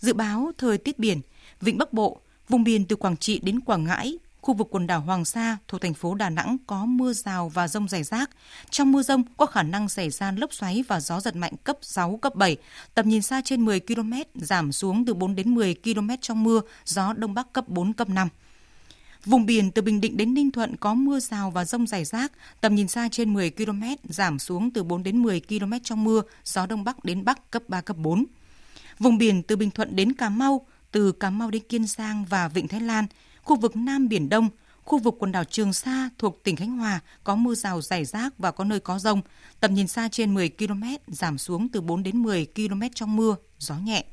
Dự 0.00 0.12
báo 0.12 0.52
thời 0.58 0.78
tiết 0.78 0.98
biển, 0.98 1.20
Vịnh 1.60 1.78
Bắc 1.78 1.92
Bộ, 1.92 2.20
vùng 2.48 2.64
biển 2.64 2.84
từ 2.84 2.96
Quảng 2.96 3.16
Trị 3.16 3.40
đến 3.42 3.60
Quảng 3.60 3.84
Ngãi, 3.84 4.18
khu 4.42 4.54
vực 4.54 4.68
quần 4.70 4.86
đảo 4.86 5.00
Hoàng 5.00 5.24
Sa 5.24 5.56
thuộc 5.68 5.80
thành 5.80 5.94
phố 5.94 6.14
Đà 6.14 6.30
Nẵng 6.30 6.56
có 6.66 6.86
mưa 6.86 7.12
rào 7.12 7.48
và 7.48 7.68
rông 7.68 7.88
rải 7.88 8.02
rác. 8.02 8.30
Trong 8.70 8.92
mưa 8.92 9.02
rông 9.02 9.22
có 9.36 9.46
khả 9.46 9.62
năng 9.62 9.88
xảy 9.88 10.10
ra 10.10 10.32
lốc 10.32 10.54
xoáy 10.54 10.84
và 10.88 11.00
gió 11.00 11.20
giật 11.20 11.36
mạnh 11.36 11.52
cấp 11.64 11.78
6, 11.82 12.16
cấp 12.16 12.34
7. 12.34 12.56
Tầm 12.94 13.08
nhìn 13.08 13.22
xa 13.22 13.40
trên 13.44 13.64
10 13.64 13.80
km, 13.80 14.12
giảm 14.34 14.72
xuống 14.72 15.04
từ 15.04 15.14
4 15.14 15.34
đến 15.34 15.54
10 15.54 15.74
km 15.84 16.10
trong 16.20 16.42
mưa, 16.42 16.60
gió 16.84 17.12
đông 17.12 17.34
bắc 17.34 17.52
cấp 17.52 17.68
4, 17.68 17.92
cấp 17.92 18.08
5. 18.08 18.28
Vùng 19.24 19.46
biển 19.46 19.70
từ 19.70 19.82
Bình 19.82 20.00
Định 20.00 20.16
đến 20.16 20.34
Ninh 20.34 20.50
Thuận 20.50 20.76
có 20.76 20.94
mưa 20.94 21.20
rào 21.20 21.50
và 21.50 21.64
rông 21.64 21.86
rải 21.86 22.04
rác, 22.04 22.32
tầm 22.60 22.74
nhìn 22.74 22.88
xa 22.88 23.08
trên 23.12 23.32
10 23.32 23.50
km, 23.50 23.82
giảm 24.08 24.38
xuống 24.38 24.70
từ 24.70 24.82
4 24.82 25.02
đến 25.02 25.22
10 25.22 25.40
km 25.40 25.72
trong 25.84 26.04
mưa, 26.04 26.22
gió 26.44 26.66
đông 26.66 26.84
bắc 26.84 27.04
đến 27.04 27.24
bắc 27.24 27.50
cấp 27.50 27.62
3, 27.68 27.80
cấp 27.80 27.96
4. 27.96 28.24
Vùng 28.98 29.18
biển 29.18 29.42
từ 29.42 29.56
Bình 29.56 29.70
Thuận 29.70 29.96
đến 29.96 30.12
Cà 30.12 30.28
Mau, 30.28 30.66
từ 30.90 31.12
Cà 31.12 31.30
Mau 31.30 31.50
đến 31.50 31.62
Kiên 31.68 31.86
Giang 31.86 32.24
và 32.24 32.48
Vịnh 32.48 32.68
Thái 32.68 32.80
Lan, 32.80 33.06
khu 33.42 33.56
vực 33.56 33.76
Nam 33.76 34.08
Biển 34.08 34.28
Đông, 34.28 34.48
khu 34.84 34.98
vực 34.98 35.14
quần 35.18 35.32
đảo 35.32 35.44
Trường 35.44 35.72
Sa 35.72 36.10
thuộc 36.18 36.42
tỉnh 36.44 36.56
Khánh 36.56 36.70
Hòa 36.70 37.00
có 37.24 37.34
mưa 37.34 37.54
rào 37.54 37.80
rải 37.80 38.04
rác 38.04 38.38
và 38.38 38.50
có 38.50 38.64
nơi 38.64 38.80
có 38.80 38.98
rông, 38.98 39.20
tầm 39.60 39.74
nhìn 39.74 39.86
xa 39.86 40.08
trên 40.12 40.34
10 40.34 40.48
km, 40.48 40.82
giảm 41.06 41.38
xuống 41.38 41.68
từ 41.68 41.80
4 41.80 42.02
đến 42.02 42.22
10 42.22 42.46
km 42.54 42.82
trong 42.94 43.16
mưa, 43.16 43.36
gió 43.58 43.74
nhẹ. 43.74 44.04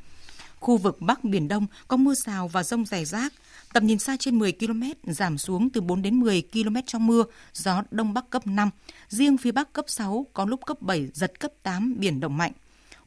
Khu 0.60 0.78
vực 0.78 1.02
Bắc 1.02 1.24
Biển 1.24 1.48
Đông 1.48 1.68
có 1.88 1.98
mưa 1.98 2.14
rào 2.14 2.48
và 2.48 2.64
rông 2.64 2.86
rải 2.86 3.06
rác, 3.06 3.34
tầm 3.74 3.88
nhìn 3.88 4.00
xa 4.00 4.18
trên 4.20 4.40
10 4.40 4.52
km, 4.52 4.84
giảm 5.04 5.38
xuống 5.38 5.70
từ 5.70 5.82
4 5.82 6.02
đến 6.02 6.20
10 6.20 6.44
km 6.54 6.76
trong 6.86 7.08
mưa, 7.08 7.24
gió 7.54 7.84
Đông 7.92 8.14
Bắc 8.14 8.30
cấp 8.30 8.48
5, 8.48 8.70
riêng 9.10 9.38
phía 9.38 9.52
Bắc 9.52 9.74
cấp 9.74 9.86
6, 9.88 10.26
có 10.34 10.46
lúc 10.46 10.66
cấp 10.66 10.82
7, 10.82 11.08
giật 11.14 11.40
cấp 11.40 11.52
8, 11.64 11.96
biển 11.98 12.20
động 12.20 12.38
mạnh. 12.38 12.52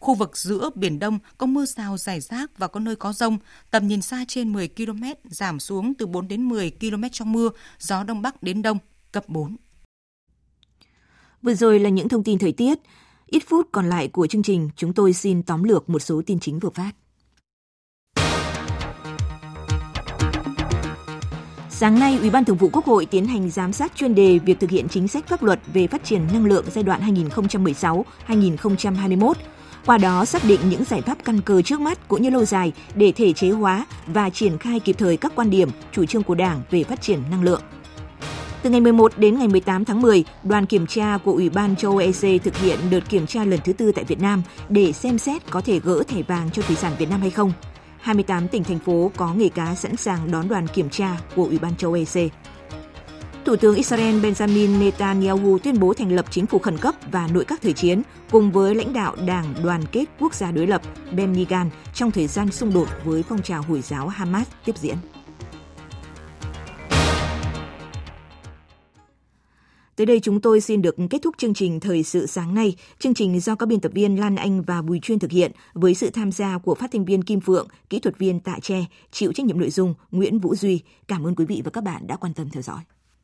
Khu 0.00 0.14
vực 0.14 0.36
giữa 0.36 0.70
Biển 0.74 0.98
Đông 0.98 1.18
có 1.38 1.46
mưa 1.46 1.64
rào 1.64 1.96
rải 1.96 2.20
rác 2.20 2.58
và 2.58 2.68
có 2.68 2.80
nơi 2.80 2.96
có 2.96 3.12
rông, 3.12 3.38
tầm 3.70 3.88
nhìn 3.88 4.02
xa 4.02 4.24
trên 4.28 4.52
10 4.52 4.68
km, 4.68 5.02
giảm 5.30 5.60
xuống 5.60 5.94
từ 5.94 6.06
4 6.06 6.28
đến 6.28 6.48
10 6.48 6.70
km 6.80 7.04
trong 7.12 7.32
mưa, 7.32 7.50
gió 7.78 8.04
Đông 8.04 8.22
Bắc 8.22 8.42
đến 8.42 8.62
Đông, 8.62 8.78
cấp 9.12 9.28
4. 9.28 9.56
Vừa 11.42 11.54
rồi 11.54 11.78
là 11.78 11.88
những 11.88 12.08
thông 12.08 12.24
tin 12.24 12.38
thời 12.38 12.52
tiết. 12.52 12.78
Ít 13.26 13.42
phút 13.48 13.68
còn 13.72 13.88
lại 13.88 14.08
của 14.08 14.26
chương 14.26 14.42
trình, 14.42 14.70
chúng 14.76 14.92
tôi 14.92 15.12
xin 15.12 15.42
tóm 15.42 15.62
lược 15.62 15.90
một 15.90 15.98
số 15.98 16.22
tin 16.26 16.40
chính 16.40 16.58
vừa 16.58 16.70
phát. 16.70 16.92
Sáng 21.70 21.98
nay, 21.98 22.18
Ủy 22.18 22.30
ban 22.30 22.44
Thường 22.44 22.56
vụ 22.56 22.68
Quốc 22.72 22.84
hội 22.84 23.06
tiến 23.06 23.26
hành 23.26 23.50
giám 23.50 23.72
sát 23.72 23.92
chuyên 23.96 24.14
đề 24.14 24.38
việc 24.38 24.60
thực 24.60 24.70
hiện 24.70 24.88
chính 24.88 25.08
sách 25.08 25.28
pháp 25.28 25.42
luật 25.42 25.60
về 25.72 25.86
phát 25.86 26.04
triển 26.04 26.26
năng 26.32 26.44
lượng 26.44 26.64
giai 26.70 26.84
đoạn 26.84 27.14
2016-2021 28.28 29.32
qua 29.86 29.98
đó 29.98 30.24
xác 30.24 30.44
định 30.44 30.60
những 30.68 30.84
giải 30.84 31.00
pháp 31.00 31.18
căn 31.24 31.40
cơ 31.40 31.62
trước 31.62 31.80
mắt 31.80 32.08
cũng 32.08 32.22
như 32.22 32.30
lâu 32.30 32.44
dài 32.44 32.72
để 32.94 33.12
thể 33.12 33.32
chế 33.32 33.50
hóa 33.50 33.86
và 34.06 34.30
triển 34.30 34.58
khai 34.58 34.80
kịp 34.80 34.96
thời 34.98 35.16
các 35.16 35.32
quan 35.34 35.50
điểm, 35.50 35.70
chủ 35.92 36.04
trương 36.04 36.22
của 36.22 36.34
Đảng 36.34 36.62
về 36.70 36.84
phát 36.84 37.00
triển 37.00 37.22
năng 37.30 37.42
lượng. 37.42 37.62
Từ 38.62 38.70
ngày 38.70 38.80
11 38.80 39.12
đến 39.16 39.38
ngày 39.38 39.48
18 39.48 39.84
tháng 39.84 40.02
10, 40.02 40.24
đoàn 40.44 40.66
kiểm 40.66 40.86
tra 40.86 41.18
của 41.24 41.32
Ủy 41.32 41.50
ban 41.50 41.76
châu 41.76 41.90
Âu 41.90 41.98
EC 41.98 42.42
thực 42.42 42.56
hiện 42.56 42.78
đợt 42.90 43.00
kiểm 43.08 43.26
tra 43.26 43.44
lần 43.44 43.60
thứ 43.64 43.72
tư 43.72 43.92
tại 43.92 44.04
Việt 44.04 44.20
Nam 44.20 44.42
để 44.68 44.92
xem 44.92 45.18
xét 45.18 45.50
có 45.50 45.60
thể 45.60 45.80
gỡ 45.80 46.02
thẻ 46.08 46.22
vàng 46.22 46.50
cho 46.50 46.62
thủy 46.62 46.76
sản 46.76 46.92
Việt 46.98 47.10
Nam 47.10 47.20
hay 47.20 47.30
không. 47.30 47.52
28 48.00 48.48
tỉnh 48.48 48.64
thành 48.64 48.78
phố 48.78 49.10
có 49.16 49.34
nghề 49.34 49.48
cá 49.48 49.74
sẵn 49.74 49.96
sàng 49.96 50.30
đón 50.30 50.48
đoàn 50.48 50.66
kiểm 50.66 50.90
tra 50.90 51.16
của 51.36 51.44
Ủy 51.44 51.58
ban 51.58 51.76
châu 51.76 51.92
Âu 51.92 52.04
EC. 52.14 52.32
Thủ 53.44 53.57
tướng 53.57 53.74
Israel 53.74 54.20
Benjamin 54.20 54.79
Netanyahu 54.79 55.59
tuyên 55.59 55.81
bố 55.81 55.94
thành 55.94 56.12
lập 56.12 56.26
chính 56.31 56.46
phủ 56.46 56.59
khẩn 56.59 56.79
cấp 56.79 56.94
và 57.12 57.29
nội 57.35 57.44
các 57.44 57.62
thời 57.62 57.72
chiến 57.72 58.03
cùng 58.31 58.53
với 58.53 58.74
lãnh 58.74 58.92
đạo 58.92 59.16
Đảng 59.26 59.55
Đoàn 59.62 59.83
kết 59.92 60.05
Quốc 60.18 60.35
gia 60.35 60.50
đối 60.50 60.66
lập 60.66 60.83
Benny 61.16 61.44
Gantz 61.44 61.70
trong 61.94 62.11
thời 62.11 62.26
gian 62.26 62.50
xung 62.50 62.72
đột 62.74 62.88
với 63.05 63.22
phong 63.22 63.42
trào 63.42 63.62
Hồi 63.62 63.81
giáo 63.81 64.09
Hamas 64.09 64.48
tiếp 64.64 64.79
diễn. 64.79 64.96
Tới 69.96 70.07
đây 70.07 70.20
chúng 70.20 70.40
tôi 70.40 70.61
xin 70.61 70.83
được 70.83 70.96
kết 71.11 71.22
thúc 71.22 71.35
chương 71.38 71.55
trình 71.55 71.81
Thời 71.81 72.03
sự 72.03 72.26
sáng 72.26 72.55
nay. 72.55 72.76
Chương 72.98 73.14
trình 73.14 73.40
do 73.40 73.55
các 73.55 73.66
biên 73.66 73.81
tập 73.81 73.92
viên 73.94 74.20
Lan 74.20 74.37
Anh 74.37 74.62
và 74.62 74.83
Bùi 74.83 75.00
Chuyên 75.00 75.18
thực 75.18 75.31
hiện 75.31 75.53
với 75.74 75.94
sự 75.94 76.11
tham 76.11 76.33
gia 76.33 76.59
của 76.59 76.74
phát 76.74 76.90
thanh 76.92 77.05
viên 77.05 77.22
Kim 77.22 77.40
Phượng, 77.40 77.68
kỹ 77.90 77.98
thuật 77.98 78.18
viên 78.18 78.40
Tạ 78.40 78.57
Tre, 78.62 78.85
chịu 79.11 79.33
trách 79.33 79.46
nhiệm 79.46 79.59
nội 79.59 79.70
dung 79.70 79.94
Nguyễn 80.11 80.38
Vũ 80.38 80.55
Duy. 80.55 80.81
Cảm 81.09 81.26
ơn 81.26 81.35
quý 81.35 81.44
vị 81.44 81.62
và 81.64 81.70
các 81.70 81.85
bạn 81.85 82.07
đã 82.07 82.16
quan 82.16 82.35
tâm 82.35 82.50
theo 82.50 82.62
dõi. 82.62 82.81